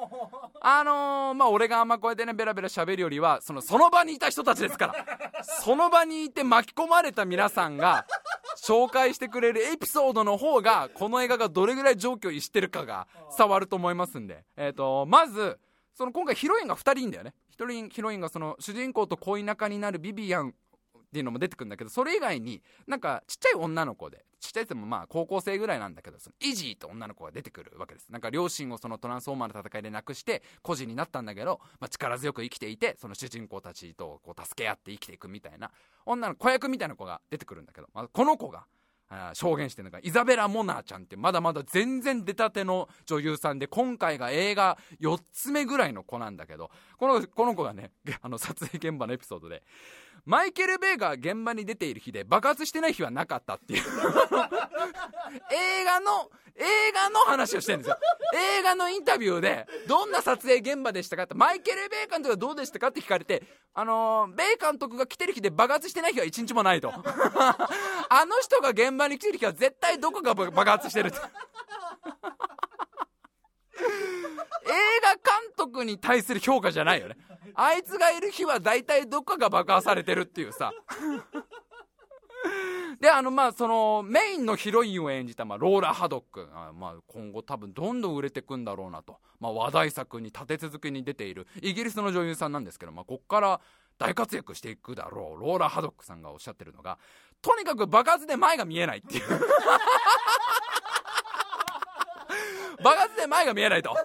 [0.64, 4.96] あのー、まあ俺があんまこうやってねベラベラ喋るよりはそのその場にいた人たちですから。
[5.44, 8.06] その場にいて巻き込まれた皆さんが
[8.64, 15.60] 紹介してくれるエピソードの方がこの映画がどれぐらい状況を逸してるかが伝わると思いますんで、えーと、まず
[15.96, 17.34] その今回ヒロインが2人いんだよね。
[17.58, 20.54] 1人ヒロインがその主人公と恋仲になるビビアン
[21.12, 28.08] っていうのも出てくるんだけどそれ以外になんかちっちゃい女の子でちっちゃいってもまあ高校生ぐらいなんだけどそのイジーと女の子が出てくるわけです。
[28.10, 35.70] なんか両親をそのトランスフォーマーの戦いで亡くして孤児になったんだけど、まあ、力強く生きていてその主人公たちとこう助け合って生きていくみたいな
[36.06, 38.66] 女の子役みたいな子が出てくるんだけど、まあ、この子が
[39.34, 49.64] 証言してるのがイザベラ・モナーちゃんってまだまだ全然出たての女優さんで今回が映画4つ目ぐらいの子なんだけどこのこの子がねあの撮影現場のエピソードで
[50.26, 53.84] マイケル・ベイが現場に出ている日で爆発してない日はなかったっていう。
[55.52, 57.98] 映画の映画の話をしてるんですよ。
[58.34, 66.92] 映画のインタビューでどんな撮影現場でしたかってマイケル・ベイ監督はどうでしたかって聞かれてあのー、ベイ監督が来てる日で爆発してない日は一日もないと。
[66.94, 71.18] あの人が現場に来てる日は絶対どこが爆発してるって。
[73.82, 77.18] 映画監督に対する評価じゃないよね。
[77.56, 80.72] あいつがいる日は大体どっかが爆破されてるっていうさ。
[83.00, 86.48] であのまあそのメインのヒロインを演じた、まあ、ローラ・ハドック。
[86.54, 93.60] あ、まあ、今後多分どんどん売れていくんだろうなと、まあ、話題作に立て続けに出ているイギリスの女優さんなんですけど、まあ、こっから
[93.98, 97.00] 大活躍していくだろうローラ・ハドックさんがおっしゃってるのが
[97.42, 99.24] とにかく爆発で前が見えないっていう。
[102.84, 103.96] 爆発で前が見えないと。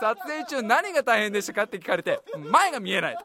[0.00, 3.24] 撮影中何が大変でしたかって聞かれて前が見えないと。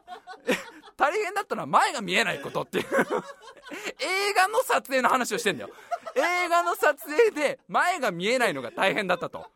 [0.96, 2.84] 大変だったのは前が見えないことっていう。
[2.84, 5.70] 映画の撮影の話をしてんだよ。
[6.14, 9.46] 映画の撮影で前が見えないのが大変だったと。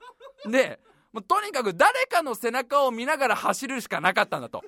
[0.47, 0.79] で
[1.13, 4.63] もうとにかく誰かの背中を見ながら走るしかなかったんだと。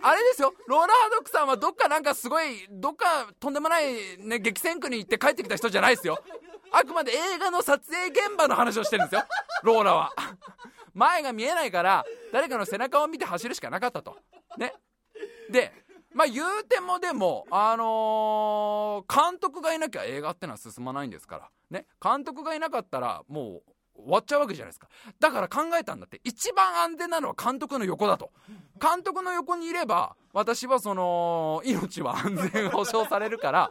[0.00, 0.54] あれですよ。
[0.66, 6.22] ローラーハドックさんはどっかなんかすごいどっかとんでもない、ね、激戦区に行って帰ってきた人じゃないですよ。
[6.72, 9.24] あくまで映画の撮影現場の話をしてるんですよ。
[9.62, 10.10] ローラは。
[10.94, 14.16] 前が見えないから誰かの背中を見て走るしかなかったと。
[14.56, 14.74] ね。
[15.50, 15.72] で
[16.14, 21.50] まあ言うてもでもあのー、監督がいなきゃ映画ってのは進まないんですから。
[21.70, 21.86] ね。
[22.02, 23.62] 監督がいなかったらもう
[24.00, 24.88] 終わっちゃうわけじゃないですか。
[25.20, 26.20] だから考えたんだって。
[26.24, 28.30] 一番安全なのは監督の横だと。
[28.80, 33.70] 監督の横にいれば私はその命は安全保障されるから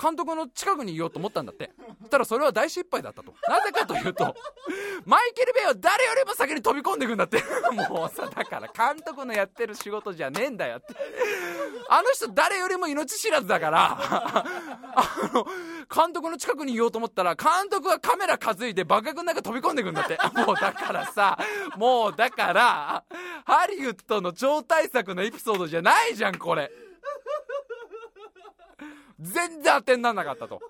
[0.00, 1.70] 監督の近くにいようと思ったんだって。
[2.00, 3.34] そしたらそれは大失敗だったと。
[3.48, 4.34] なぜかというと
[5.04, 7.42] マイケル・ベイは誰よりも先に飛び込んでいくんだって。
[7.72, 10.94] もうさだから監督のやってる仕事じゃねえんだよって。
[11.88, 13.98] あの人誰よりも命知らずだから。
[14.00, 14.44] あ
[15.34, 15.44] の
[15.94, 20.18] 監督の近くにいようと思ったら監督がカメラ担いで爆薬の中飛び込んでいくんだって。
[20.46, 21.38] もうだからさ
[21.76, 23.04] もうだから
[23.44, 26.70] ハリウッドの超大作のエピソードじゃないじゃんこれ。
[29.20, 30.60] 全然当てにならなかったと。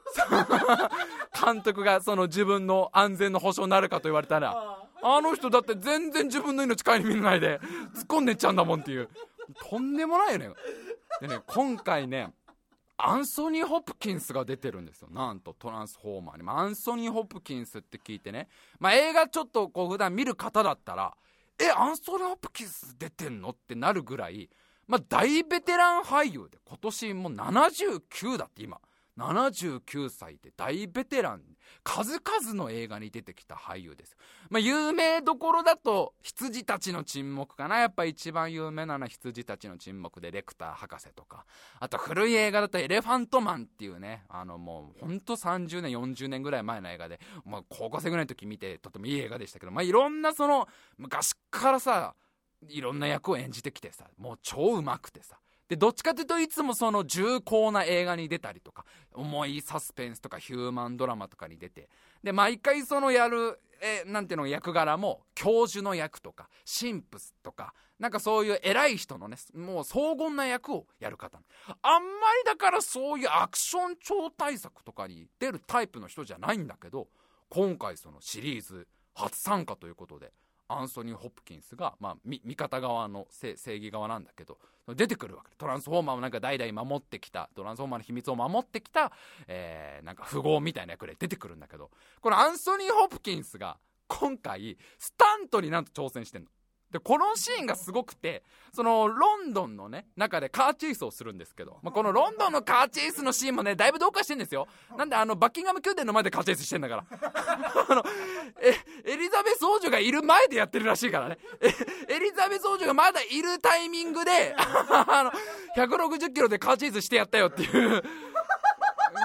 [1.44, 7.60] 監督がその自分の安全の保障になるかと言われたらあの人だって全然自分の命顧みないで
[7.94, 9.08] 突っ込んでっちゃうんだもんっていう。
[9.68, 10.50] とんでもないよね。
[11.20, 12.32] でね今回ね
[12.96, 15.08] アンソニー・ホプキンスが出てるんですよ。
[15.10, 21.16] なんとトランスフォーマーに、まあ、アンソニー・ホプキンスって聞いてね、まあ、映画ちょっとこう普段見る方だったら
[21.58, 23.50] えアンソニー・ホプキンス出てんの？
[23.50, 24.50] ってなるぐらい
[24.90, 28.78] まあ、大ベテラン俳優で今年もう79だって今。
[29.18, 31.42] 79歳で大ベテラン。
[31.84, 34.16] 数々の映画に出てきた俳優です、
[34.48, 37.78] まあ、有名どころだと羊たちの沈黙かな。
[37.78, 41.46] やっぱ一番有名なのは羊たちの沈黙でレクター博士とか。
[41.78, 44.24] あと古い映画だとエレファントマンっていうね。
[44.28, 52.14] あのもうほんと30年40年ぐらい前の映画で、まあ、高校生ぐらいの時見てとてもいい映画でしたけど、まあ、いろんなその昔からさ
[52.68, 55.38] いろんな役を演じてきてさもう超うまくてさ。
[55.68, 61.88] でどっちかというといつもその重厚な映画に出たりとか重いサスペンスとかヒューマンドラマとかに出て。
[62.24, 66.48] で毎回そのやるえなんていうの役柄も教授の役とか
[66.80, 71.40] 神父とかなんかそういう偉い人のねもう荘厳な役をやる方。
[71.82, 77.08] あんまりだからそういうアクション超大作とかに出るタイプの人じゃないんだけど
[77.48, 80.32] 今回そのシリーズ初参加ということで
[80.72, 84.58] アンソニー・ホプキンスが、まあ、味方側の正義側なんだけど
[84.94, 89.12] 出てくるわけトランスフォーマーをなんか代々守ってきたトランスフォーマーの秘密を守ってきた、
[89.48, 93.78] えー、なんか富豪みたいな役で出てくるんだけどこのアンソニー・ホプキンスが
[94.08, 96.48] 今回スタントになんと挑戦してんの。
[96.92, 104.66] でこのシーンがすごくてそのロンドンのね中でカーチェイスをするんですけど、まあ、このロンドンのカーチェイスのシーンもねだいぶどうかしてんですよ。
[104.96, 107.04] なんであのバッキンガム宮殿の前でカーチェイスしてんだから。
[107.88, 108.04] あの
[108.60, 111.38] えエリザベス王女がいる前でやってるらしいからね。
[111.60, 111.68] え
[112.14, 115.32] エリザベス王女がまだいるタイミングであの
[115.76, 118.02] 160キロでカーチェイスしてやったよっていう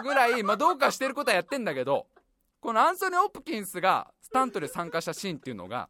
[0.03, 2.07] ぐらい、まあ、どうかしてることはやってんだけど
[2.59, 5.87] このアンソニー・オプキンスがスタントで参加したシーンっていうのが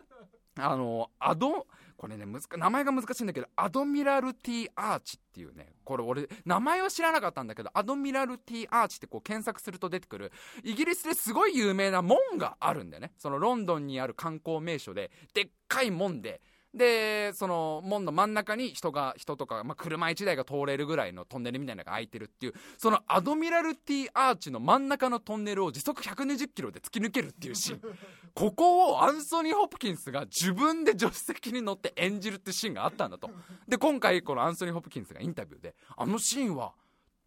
[0.58, 2.26] あのアドこれね
[2.58, 10.32] 名前が難しいんだけどアドミラルティアーチっていうねこれ俺名前は知らなかったんだけどアドミラルティアーチってこう検索すると出てくる
[10.64, 13.12] イギリスですごい有名な門があるんだよね。
[13.18, 16.42] そのロンドンにある観光名所ででっかい門で
[16.76, 27.82] でその門の真ん中に人が人とか、まあ、車1台が通れるぐらいのトンネルみたいなのが開いてるっていうそのアドミラルティアーチの真ん中のトンネルを時速120キロで突き抜けるっていうシーン。
[28.36, 33.30] ここをアンソニー・ホプキンスが自分で助手席に乗って演じるってシーンがあったんだと。
[33.66, 36.74] で今回このアンソニー・ホプキンスがインタビューであのシーンは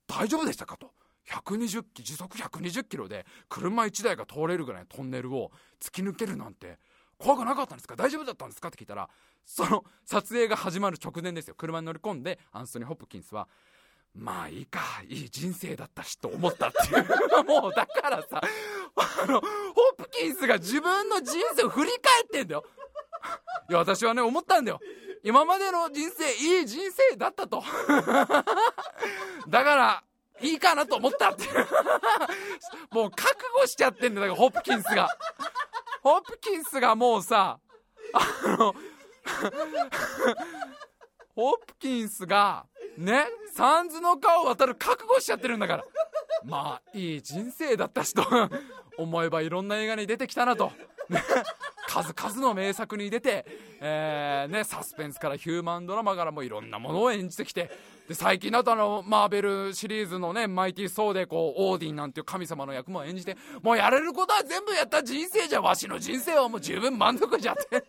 [0.07, 0.93] 大丈夫でしたかと。
[1.29, 6.79] 120時速120キロで車1台が通れるぐらいのトンネルを突き抜けるなんて
[7.19, 7.97] 怖くなかったんですか？
[7.97, 8.69] 大丈夫だったんですか？
[8.69, 9.09] って聞いたら
[9.45, 11.55] その撮影が始まる直前ですよ。
[11.57, 13.49] 車に乗り込んでアンソニー・ホップキンスは
[14.14, 17.45] まあいいかいい人生だったしと思ったっていう。
[17.45, 18.41] もうだからさ
[18.97, 19.47] あのホ
[19.99, 22.64] ップキンスが自分の人生を振り返ってんだよ。
[23.69, 24.81] いや私はね思ったんだよ。
[25.25, 27.62] 今までの人生いい人生だったと。
[29.49, 30.05] だから
[30.41, 31.66] いいかなと思ったっていう。
[32.95, 35.09] もう覚悟しちゃってんだよだからホップキンスが。
[36.03, 37.59] ホプキンスがもうさ
[38.13, 38.75] あの
[41.35, 45.85] ホプキンスがねサンズの川を渡る覚悟しちゃってるんだから。
[46.45, 48.23] まあいい人生だったしと。
[48.99, 50.73] 思えばいろんな映画に出てきたなと、
[51.87, 53.47] 数々の名作に出て、
[53.81, 57.71] えーね、サスペンスからヒューマンドラマからもいろんなものを演じてきて
[58.09, 67.85] で最近だとあのマーベルシリーズのねマイティー・ソーでこうオーディンなんていう神様の役も演じてもうやれることは全部やった人生じゃわしの人生はもう十分満足じゃって。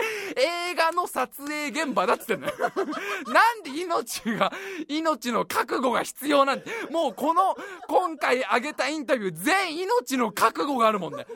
[0.36, 2.54] 映画の撮影現場だっつってんのよ。
[3.26, 4.52] なんで命が
[4.86, 6.70] 命の覚悟が必要なんて。
[6.90, 7.56] もうこの
[7.88, 11.26] 今回あげたインタビュー全員命の覚悟があるもんね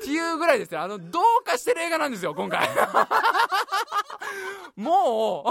[0.00, 2.68] っていうぐらいですねあのどうかしてる映画なんですよ今回。
[4.76, 5.48] もう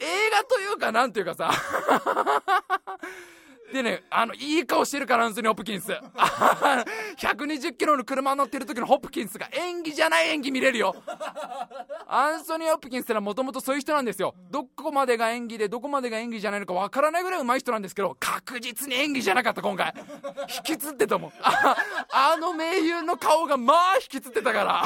[0.00, 1.52] 映画というかなんていうかさ。
[3.74, 5.90] でね、あの、いい顔してるから、アンソニー・ホプキンス。
[7.18, 10.94] 120キロの車乗ってる時のホプキンスが演技じゃない演技見れるよ。
[12.06, 14.36] アンソニー・ホプキンスってのはもともとそういう人なんですよ。
[14.48, 19.92] どこまでが演技で、どこまでが演技じゃないのかわからないぐらい上手い人なんですけど、確実に演技じゃなかった、今回。
[20.56, 21.32] 引きつってたもん。
[21.42, 21.76] あ
[22.32, 24.84] あの名優の顔がまあ引きつってたから。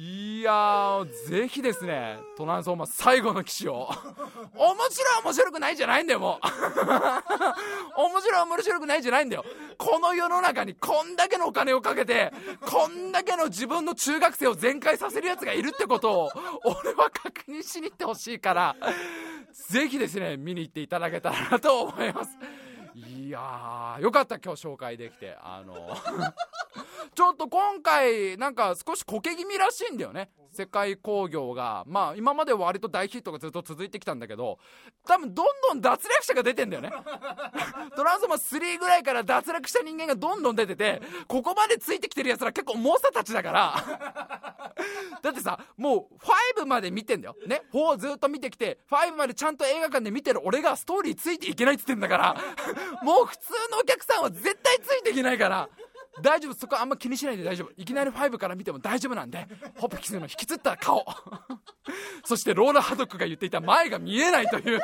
[0.00, 3.90] いやー、ぜひですね、トランスフォーマー最後の騎士を。
[4.54, 6.38] 面白い面白くないじゃないんだよ、も
[7.96, 8.00] う。
[8.00, 9.44] 面白い面白くないじゃないんだよ。
[9.76, 16.30] この世の中にこんだけのお金をかけて、こんだけの自分の中学生を全開させる奴がいるってことを、
[16.62, 18.76] 俺は確認しに行ってほしいから、
[19.68, 22.30] ぜひですね、見に行っていただけたらなと思います。
[23.06, 25.36] いやー、よかった今日紹介できて。
[25.40, 25.74] あの
[27.14, 30.30] ちょっと今回、なんか少しこけ気味らしいんだよね。
[30.50, 31.84] 世界興行が。
[31.86, 34.58] まあ、今まで割と大ヒットがずっと続いてきたんだけど、
[35.06, 36.90] 多分どんどん脱落者が出てんだよね。
[37.96, 44.56] トランスフォーマー3ぐらいから脱落した人間がどんどん出てて、ここまでついてきてる奴ら結構猛者たちだから。
[45.22, 46.14] だってさ、もう
[46.60, 47.36] 5まで見てんだよ。
[47.46, 52.36] ね？4ずっと見てきて、5までちゃんと映画館で見てる俺がストーリーついていけないっつってんだから、
[53.02, 55.68] もう普通のお客さんは絶対ついていけないから。
[56.20, 56.54] 大丈夫。
[56.54, 57.72] そこあんま気にしないで大丈夫。
[57.76, 59.46] いきなり5から見ても大丈夫なんで。
[59.76, 61.04] ホプキスの引きつった顔。
[62.24, 64.80] そしてローラ・ハドックが言っていた前が見えないという。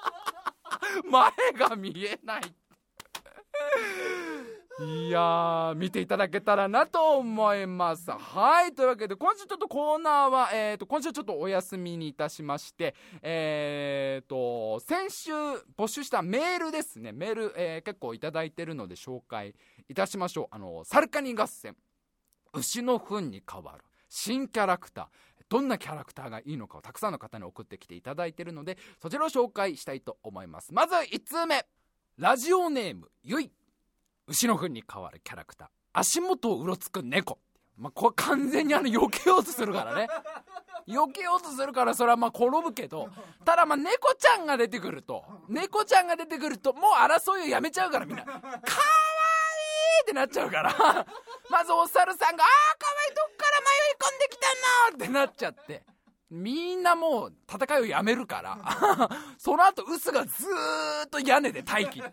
[1.04, 2.42] 前が見えない。
[4.78, 8.10] いやー、見ていただけたらなと思います。
[8.10, 8.72] はい。
[8.72, 15.32] というわけで、今週ちょっとコーナーは、えっ、ー、と、今週ちょっとお休みにいたしまして、えっ、ー、と、先週
[15.76, 17.12] 募集したメールですね。
[17.12, 19.54] メール、えー、結構いただいてるので紹介
[19.88, 20.46] いたしましょう。
[20.50, 21.76] あの、サルカニ合戦。
[22.54, 23.84] 牛の糞に変わる。
[24.08, 25.06] 新キャラクター。
[25.50, 30.72] どんなキャラクターがいいのかをたくさんの方に送ってきていただいてるので、そちらを紹介したいと思います。
[30.72, 31.66] まず1通目。
[32.16, 33.50] ラジオネーム、ゆい。
[34.30, 35.68] 牛の糞に変わるキャラクター。
[35.92, 37.38] 足元をうろつく猫。
[37.76, 40.08] まあ、これ完全にあの避けようとするからね。
[40.86, 43.08] 避けようとするからそれはまあ転ぶけど
[43.44, 48.24] ただまあ猫ちゃんが出てくると猫ちゃんが出てくるともう争いをやめちゃうからみんな。
[48.24, 48.50] かわいい
[50.02, 50.70] ってなっちゃうから。
[51.50, 55.84] まずお猿さんが「ああかわいいどっから迷い込んできたな」ってなっちゃって
[56.30, 58.58] みんなもう戦いをやめるから
[59.36, 62.12] その後臼がずーっと屋根で待機って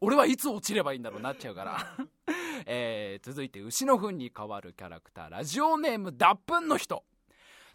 [0.00, 1.96] 俺はいつ落ちればいいんだろうなっちゃうから。
[2.66, 7.04] えー、続いて牛の糞に変わるキャラクターラジオネーム脱糞の人。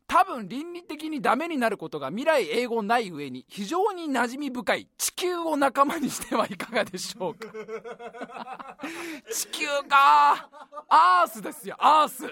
[0.07, 7.47] 多分倫理的にダメになることが未来英語ない上に非常に馴染み深い地球を仲間にしてはいかがでしょうか？
[9.33, 10.49] 地球か。
[10.89, 12.25] アースですよアース。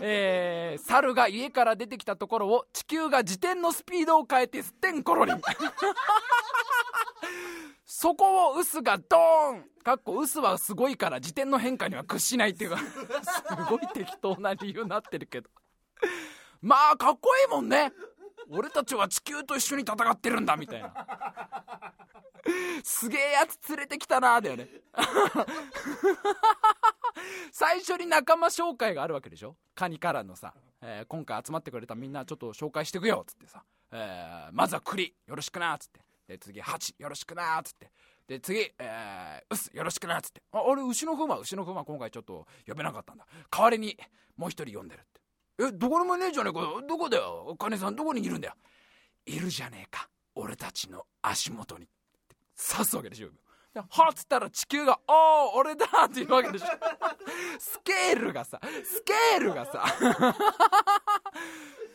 [0.00, 5.32] えー、猿が家から出てきたところを地球が自転のスピードを変えてすってんころり
[7.86, 9.64] そこをウスがドーン。
[9.84, 12.70] かっこウスはすごいから自転の変化には屈しないっていう。
[12.70, 12.84] かす
[13.68, 15.48] ごい適当な理由になってるけど
[16.62, 17.92] まあかっこいいもんね。
[18.50, 20.94] 俺たちは地球と一緒に戦ってるんだみたいな。
[22.84, 24.68] すげえやつ連れてきたなだよね。
[27.52, 29.56] 最初に仲間紹介があるわけでしょ？
[29.74, 36.00] カニからのさ、えー、今回集まってくれたみんなちょっと紹介してくよっつってさ、えー、まずは栗よろしくなっつって。
[36.28, 37.90] で次8よろしくなっつって。
[38.26, 40.42] で次、えー、うすよろしくなっつって。
[40.52, 43.26] ああれ牛のふま牛のふま今回ちょっと呼べなかったんだ。
[43.50, 43.96] 代わりに
[44.36, 45.02] もう一人呼んでる。
[45.58, 46.60] えどこにもねえじゃねえか？
[46.60, 47.54] よどこだよ？
[47.58, 48.54] 金さんどこにいるんだよ？
[49.26, 50.08] いるじゃねえか。
[50.34, 51.88] 俺たちの足元に。
[52.56, 53.28] 刺すわけでしょ
[53.74, 55.12] はっつったら地球が「お
[55.54, 56.66] お俺だ!」って言うわけでしょ。
[57.58, 59.82] スケールがさスケールがさ。
[59.86, 59.92] っ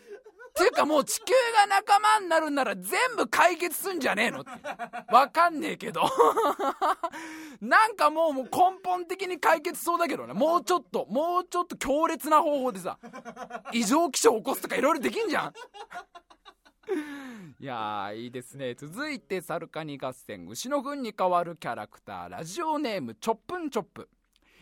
[0.57, 4.49] ていうかもう地球が仲間になるんなら全部解決すんじゃねえのって。
[5.13, 6.01] わかんねえけど。
[7.61, 10.33] なんかもうもう根本的に解決そうだけどね。
[10.33, 12.97] もうちょっともうちょっと強烈な方法でさ
[13.71, 15.53] 異常気象起こすとかいろいろできんじゃん。
[17.59, 18.75] いやいいですね。
[18.75, 20.47] 続いてサルカニ合戦。
[20.47, 22.29] 牛の糞に変わるキャラクター。
[22.29, 24.09] ラジオネームチョップンチョップ。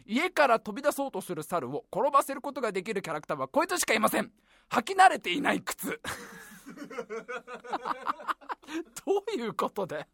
[0.05, 4.31] 家から飛び出そうとする猿を転ばせることができるキャラクターはこいつしかいません。
[4.69, 5.99] 履き慣れていない靴。
[9.05, 10.07] どういうことで？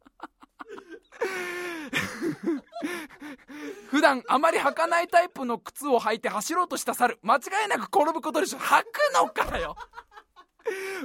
[3.89, 8.59] 普段あまり履かないタイプの靴を履いて走ろうとした猿間違いなく転ぶことでしょ。
[8.59, 9.75] 履くのかよ。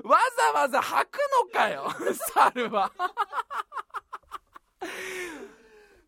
[0.05, 0.19] わ
[0.55, 1.91] ざわざ履くのかよ。
[2.35, 2.93] 猿は。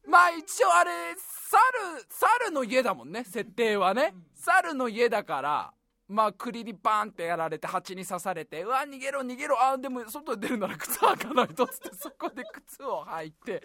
[0.09, 4.14] まあ一応あれ猿猿の家だもんね設定はね。
[4.34, 5.72] 猿の家だから
[6.09, 13.62] まあ栗にバーンってやられて蜂に刺されてうわ逃げろ逃げろあでも外出るなら靴履かないとっつってそこで靴を履いて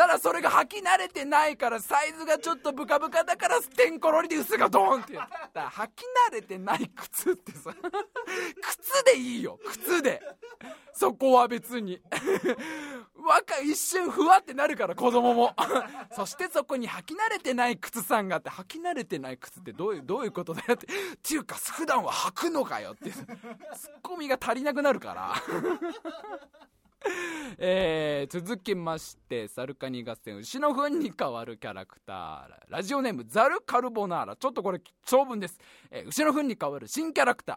[0.00, 5.60] ただそれが履き慣れてないからサイズがちょっとブカブカだからてんころりで薄がドーンってやった。
[5.60, 7.74] 履き慣れてない靴ってさ。
[8.62, 10.22] 靴でいいよ靴で。
[10.94, 12.00] そこは別に。
[13.14, 15.54] 若一瞬ふわってなるから子供も。
[16.16, 20.86] そしてそこに履き慣れてない靴さんがあって履き慣れてない靴ってどういうどういうことだよって。
[20.86, 20.90] っ
[21.22, 23.10] ていうか普段は履くのかよって。
[23.12, 23.26] ツッ
[24.02, 25.34] コミが足りなくなるから。
[27.58, 34.36] えー、続きましてサルカニ合戦牛の糞に変わるキャラクターラジオネームザルカルボナーラ。
[34.36, 35.58] ちょっとこれ長文です、
[35.90, 37.56] えー、牛の糞に変わる新キャラクター。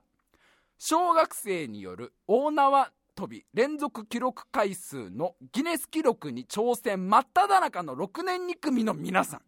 [0.78, 9.42] 小学生による大縄跳び連続記録回数のギネス記録に挑戦真っ只中の6年2組の皆さん。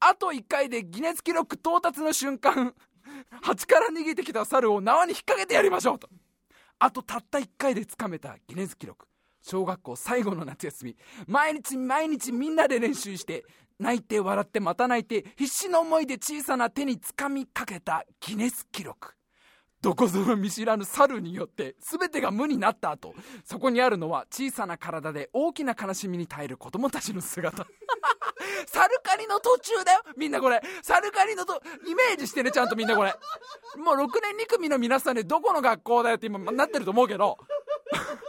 [0.00, 2.74] あと1回でギネス記録到達の瞬間
[3.42, 6.08] 蜂から逃げてきた猿を縄に引っ掛けてやりましょうと。
[6.78, 9.07] あとたった1回でつかめたギネス記録。
[9.48, 10.96] 小学校最後の夏休み。
[11.26, 13.44] 毎日毎日みんなで練習して
[13.78, 19.14] 泣いて笑ってまた泣いて必死の思いで小さな手につかみかけたギネス記録。
[19.80, 27.66] どこぞの見知らぬ猿によって全てが無になった後そこにあるのは小さな体で大きな悲しみに耐える子供たちの姿。
[28.66, 30.60] サルカニの途中だよみんなこれ。
[30.82, 33.14] サルカニのとイメージしてねちゃんとみんなこれ。
[33.78, 37.38] もう6年2組の皆さんでどこの学校だよって今なってると思うけど。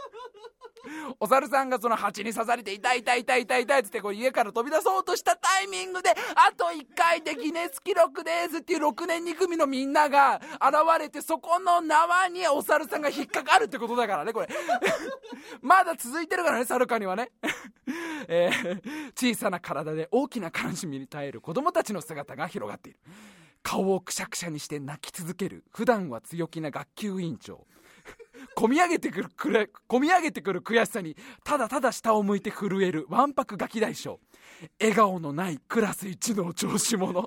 [1.18, 14.48] お猿さんがその蜂に刺されて痛い痛い痛い痛い痛いっつってこう家から飛び出そうとしたタイミングであと1回でギネス記録ですっていう6年2組のみんなが現れてそこの縄にお猿さんが引っかかるってことだからねこれ。
[15.62, 17.30] まだ続いてるからね猿かにはね。
[18.28, 23.00] えー、小さな体で大きな悲しみに耐える子供たちの姿が広がっている。
[23.62, 27.66] 顔をくしゃくしゃにして泣き続ける普段は強気な学級委員長。
[28.56, 34.20] 込み上げてくるくれ込み上げてくる悔しさにただただ下を向いて震えるわんぱくガキ大将。
[34.78, 37.26] 笑顔のないクラス一の調子者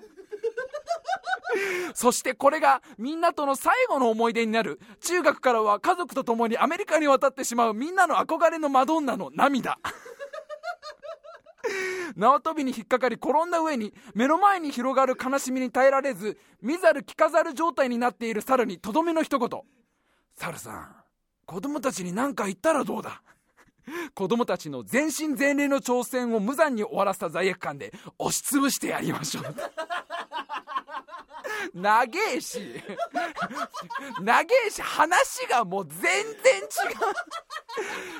[1.93, 4.79] そしてこれがみんなとの最後の思い出になる。
[5.01, 9.77] 中学からは家族と共にアメリカに渡ってしまうみんなの憧れのマドンナの涙。
[12.15, 19.49] 縄跳びに引っかかり転んだ上に目の前に広がる悲しみに耐えられず見ざる聞かざる状態になっている猿にとどめの一言
[20.35, 21.02] 「猿さん。
[21.45, 23.21] 子供たちに何か言ったらどうだ？
[24.15, 29.55] 子供たちの全身全霊の挑戦を無残に終わらせた罪悪感で押しつぶしてやりましょう。
[31.73, 32.81] 長えし。
[34.21, 34.81] 長えし。
[34.81, 36.33] 話がもう全然違う。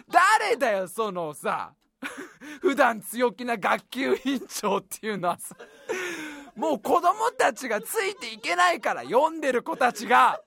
[0.09, 1.73] 誰だよそのさ。
[2.61, 5.55] 普段強気な学級委員長っていうのはさ。
[6.55, 10.39] もう子供たちがついていけないから読んでる子たちが。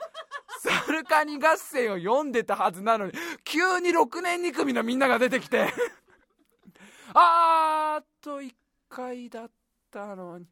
[0.61, 3.13] サルカニ合戦を読んでたはずなのに
[3.45, 5.73] 急に6年2組のみんなが出てきて。
[7.15, 8.55] あーと1
[8.89, 9.51] 回だっ
[9.91, 10.47] たのに。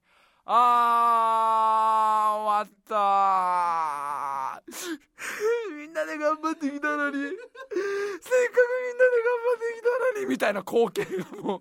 [0.47, 4.63] あー終わった。
[5.77, 7.17] みんなで頑張ってきたのに。
[7.17, 10.27] せっかくみんなで頑張ってきたのに。
[10.27, 11.61] みたいな光景がもう。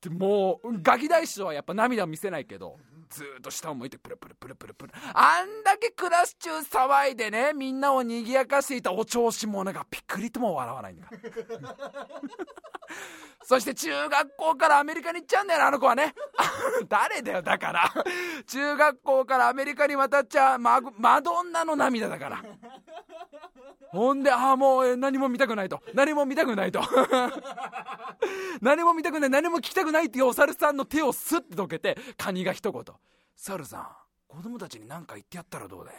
[0.00, 2.78] でもうガキ大将はやっぱ涙見せないけど。
[3.10, 4.92] ずっと下を向いてプルプルプルプルプル。
[5.12, 11.08] あんだけクラス中騒いでねみんなを賑やかしていたお調子者がピクリとも笑わないんだ
[13.42, 16.14] そして中学校からアメリカに行っちゃうんだよなあの子はね。
[16.88, 17.92] 誰だよだから。
[18.46, 22.42] 中学校からアメリカに渡っちゃママドンナの涙だから。
[23.90, 25.82] ほんでああもう何も見たくないと。
[25.94, 26.80] 何も見たくないと。
[28.62, 29.30] 何も見たくない。
[29.30, 32.84] 何も聞きたくないっていうお猿さんの手をスッてどけてカニが一言
[33.34, 33.88] 「猿さん
[34.28, 35.92] 子供たちに何か言ってやったらどうだ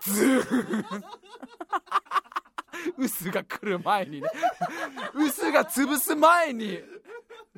[0.00, 1.04] ズーン。
[2.98, 4.28] 薄が来る前にね。
[5.14, 6.82] 薄が潰す前に。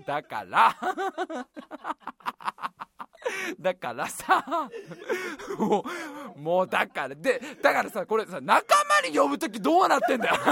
[0.06, 0.76] だから。
[3.60, 4.44] だからさ
[5.58, 5.84] も
[6.36, 10.36] うもうだからでだからさこれさ仲間に呼ぶ時どうなってんだよ。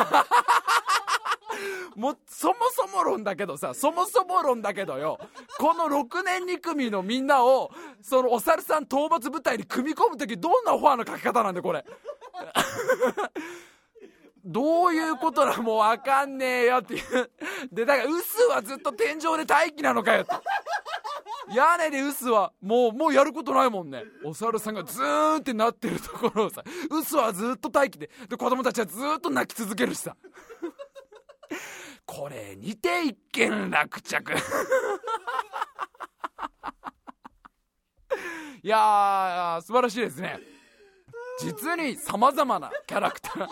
[1.95, 5.19] もうそもそも論だけどさそもそも論だけどよ。
[5.59, 7.71] この6年2組のみんなを
[8.03, 11.85] そのお猿さん討伐部隊に組み込む時どんなオファーの書き方なんでこれ。
[14.45, 17.31] どういうことなもうわかんねえよっていう。
[17.73, 20.35] でだからウスはずっと天井で待機なのかよって。
[21.53, 24.05] 屋根でウスはもうもうやることないもんね。
[24.25, 30.17] お猿さんがズーンってなってるところをさウスはずっと待機でで子供たちはずっと泣き続けるしさ。
[32.07, 34.33] これにて一件落着。
[38.63, 40.39] いやー素晴らしいですね。
[41.41, 43.49] 実にさまざまなキャラクター。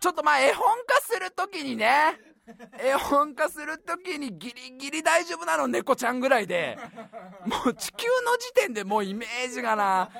[0.00, 2.18] ちょっとまあ絵本化するときにね
[2.78, 6.78] 絵本化するときにギリギリ大丈夫なの猫ちゃんぐらいで。
[7.46, 10.10] もう地球の時点でもうイメージがな。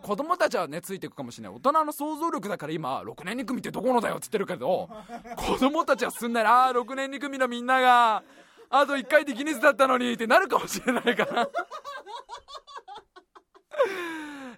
[0.00, 1.56] 子供たちはねついていくかもしれない。
[1.56, 4.88] 大人の想像力だから今6年2組ってどこのだよっつってるけど
[5.36, 8.22] 子供たちはすんなりああ6年2組のみんなが
[8.70, 11.48] あと1回でギネスだったのにってなるかもしれないから。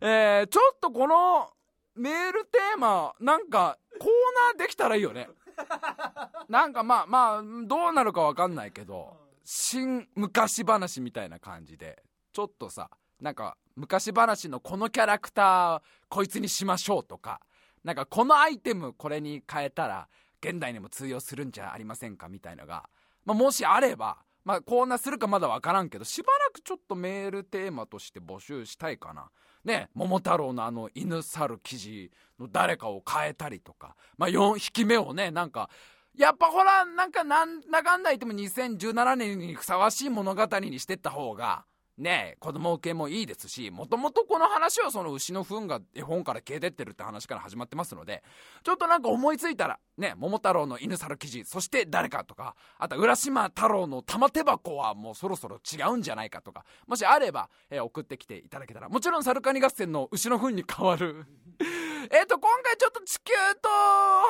[0.00, 1.50] えー、ちょっとこの
[1.94, 4.08] メールテーマなんかコー
[4.56, 5.28] ナーできたらいいよね
[6.48, 12.02] なんかまあまあどうなるか分かんないけど新昔話みたいな感じで
[12.32, 12.90] ちょっとさ
[13.20, 17.40] なんか昔話のこのキャラクターこいつにしましょうとか
[17.82, 20.08] なんかこのアイテムこれに変えたら
[20.40, 22.88] 現代にも通用するんじゃありませんかみたいのが、
[23.24, 29.30] まあ、もしあればまあコーナーするかまだ分からんけどしばらくちょっとメールテーマとして募集したいかな。
[29.64, 35.70] ね、桃太郎のあの犬猿記事の誰かを変えたりとか、まあ、4匹目をね、なんか、
[36.16, 41.64] やっぱほら、なんかなんだかんだ言っても2017年にふさわしい物語にしてった方が、
[41.96, 48.22] ね子供受けもいいですし、もともとこの話はその牛の糞が絵本から消えてってるって話から始まってますので、
[48.64, 61.26] ちょっとなんか思いついたら、ね、桃太郎の犬猿記事、そして誰かとか、あと浦島太郎の玉手箱はもうそろそろ違うんじゃないかとか、もしあれば、えー、送ってきていただけたら、もちろんサルカニ合戦の牛の糞に変わる
[62.10, 63.32] えっと、今回ちょっと地球
[63.62, 63.68] と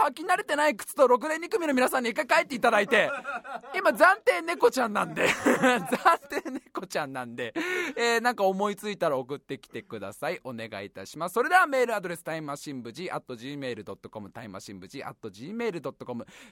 [0.08, 3.10] 履き慣れてない靴と6年2組の皆さんに一回帰っていただいて、
[3.74, 7.54] 今暫定猫ちゃんなんで 暫定猫ちゃんなんで、
[7.96, 10.40] えー、なんか思いついたら送ってきてください。
[10.44, 11.32] お願いいたします。
[11.34, 15.53] それではメールアドレスタイムマシン部 G、at gmail.com、タイマシン部 G、at gmail.com、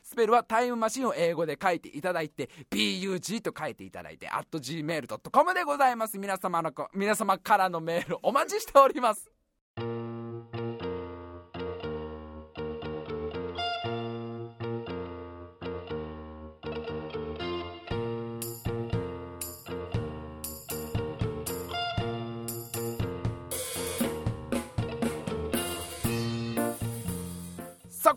[0.02, 6.18] スペルはタイムマシンを英語で書いていただいて、bug と書いていただいて、at gmail.com でございます。
[6.18, 9.30] 皆様の、皆様からのメールお待ちしております。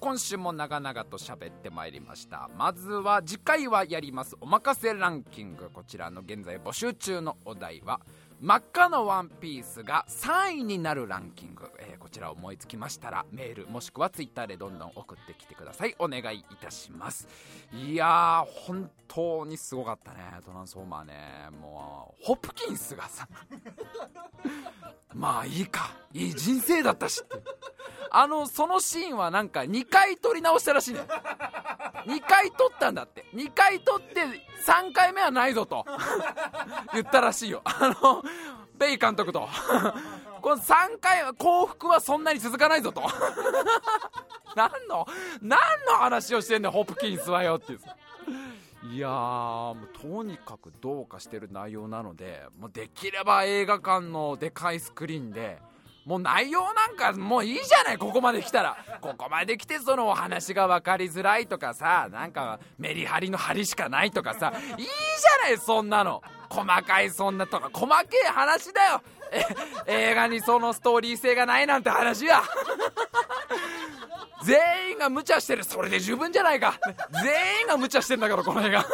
[0.06, 2.48] 今週も長々と喋ってまいりました。
[2.56, 4.38] まずは次回はやります。
[4.40, 5.72] おまかせランキング。
[5.74, 8.00] こちらの現在募集中のお題は
[8.40, 15.96] 真っ赤のワンピースが3位になるランキング、えー、こちら思いつきましたらメールもしくはツイッターでどんどん送ってきてください。
[15.98, 17.28] お願いいたします。
[17.74, 20.20] いやー本当にすごかったね。
[20.46, 21.14] トランスフォーマーね。
[21.60, 23.28] もうホプキンスがさ。
[25.16, 25.96] まあいいか。
[26.14, 27.75] いい人生だったしって。
[28.18, 31.02] あのそのシーンはなんか2回撮り直したらしいね
[32.08, 33.26] 2回撮ったんだって。
[33.34, 34.22] 2回撮って
[34.66, 35.86] 3回目はないぞと。
[36.94, 37.62] 言ったらしいよ。
[37.66, 38.24] あの
[38.78, 39.50] ベイ監督と。
[40.42, 43.02] この3回は幸福はそんなに続かないぞと。
[44.56, 45.06] 何の
[45.42, 47.80] 何の話をしてんねんホプキンスはよっていう。
[48.94, 55.58] いやもうとにかくどうかしてる内容なのでもうできれば映画館のでかいスクリーンで
[56.06, 58.78] もう内容なんかもういいじゃないここまで来たら。
[59.02, 64.54] ここまで来てそのお話が分かりづらいとかさなんかメリハリの張りしかないとかさ。
[64.78, 66.22] いいじゃないそんなの。
[66.48, 69.02] 細かいそんなとか細けい話だよ。
[69.88, 72.44] 映画にそのストーリー性がないなんて話や
[74.46, 75.64] 全員が無茶してる。
[75.64, 76.76] それで十分じゃないか。
[77.24, 78.86] 全員が無茶してんだからこの映画。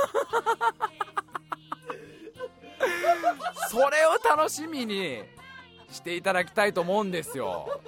[3.69, 5.40] それを楽しみに。
[5.91, 7.81] していただきたいと思うんですよ。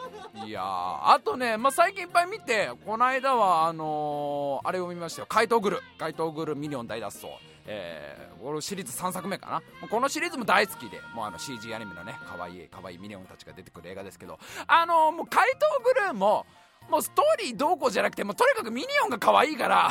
[0.45, 5.27] いやあとね、まあ、最近いっぱい見てこの間はあのー、あれを見ましたよ。
[5.27, 7.27] 怪盗グル怪盗グルミニオン大脱走。
[7.65, 9.49] えー、このシリーズ3作目か
[9.81, 9.87] な。
[9.87, 14.39] このシリーズも大好きでもうあの CG アニメのね可愛い可愛いミニオンたちが出てくる映画ですけど。
[14.67, 16.45] あのー、もう怪盗グルーも
[16.89, 19.89] もうストーリーどうこうじゃなくてもうとにかくミニオンが可愛いから。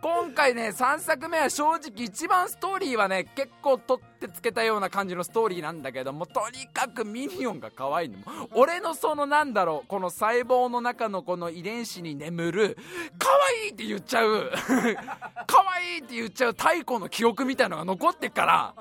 [0.00, 8.18] 今回ね3作目は正直一番ストーリーはね結構取ってつけたような感じのストーリーなんだけどもとにかくミニオンが可愛いの。
[8.54, 12.78] 俺のそのなんだろうこの細胞の中のこの遺伝子に眠る
[13.18, 13.28] 可
[13.60, 14.50] 愛いって言っちゃう。
[15.46, 18.74] 可愛いって言っちゃう太古の記憶みたいのが残ってっから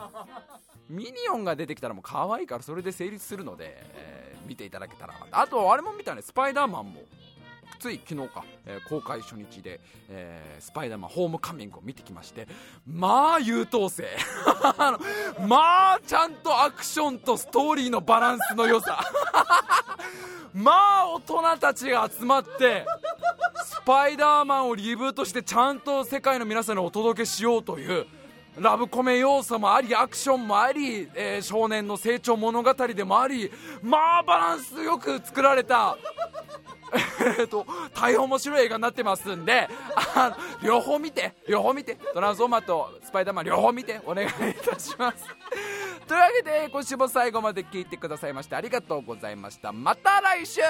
[0.90, 5.14] ミニオンが出てきたらもう可愛いからそれで成立するので、えー、見ていただけたら。
[5.32, 7.02] あとあれも見たねスパイダーマンも。
[7.80, 12.48] つい昨日か、えー、公開初日で、えー、スパイダーマンホームカミングを見てきまして
[12.88, 14.08] まあ優等生。
[15.48, 19.00] まあちゃんとアクションとストーリーのバランスの良さ。
[20.54, 22.86] まあ大人たちが集まって
[23.66, 28.08] スパイダーマンをリブートしてちゃんと世界の皆さんにお届けしようという
[28.58, 33.52] ラブコメ要素もありアクションもあり、えー、少年の成長物語でもあり
[33.82, 35.98] まあバランスよく作られた
[37.40, 39.68] えっと大変面白い映画になってますんで
[40.16, 45.26] あ両方見て両方見てトランスフォーマーとスパイダーマン両方見てお願いいたします。
[46.08, 49.72] というわけで今週も最後まで聞いてくださいましてありがとうございました。
[49.72, 50.62] また来週!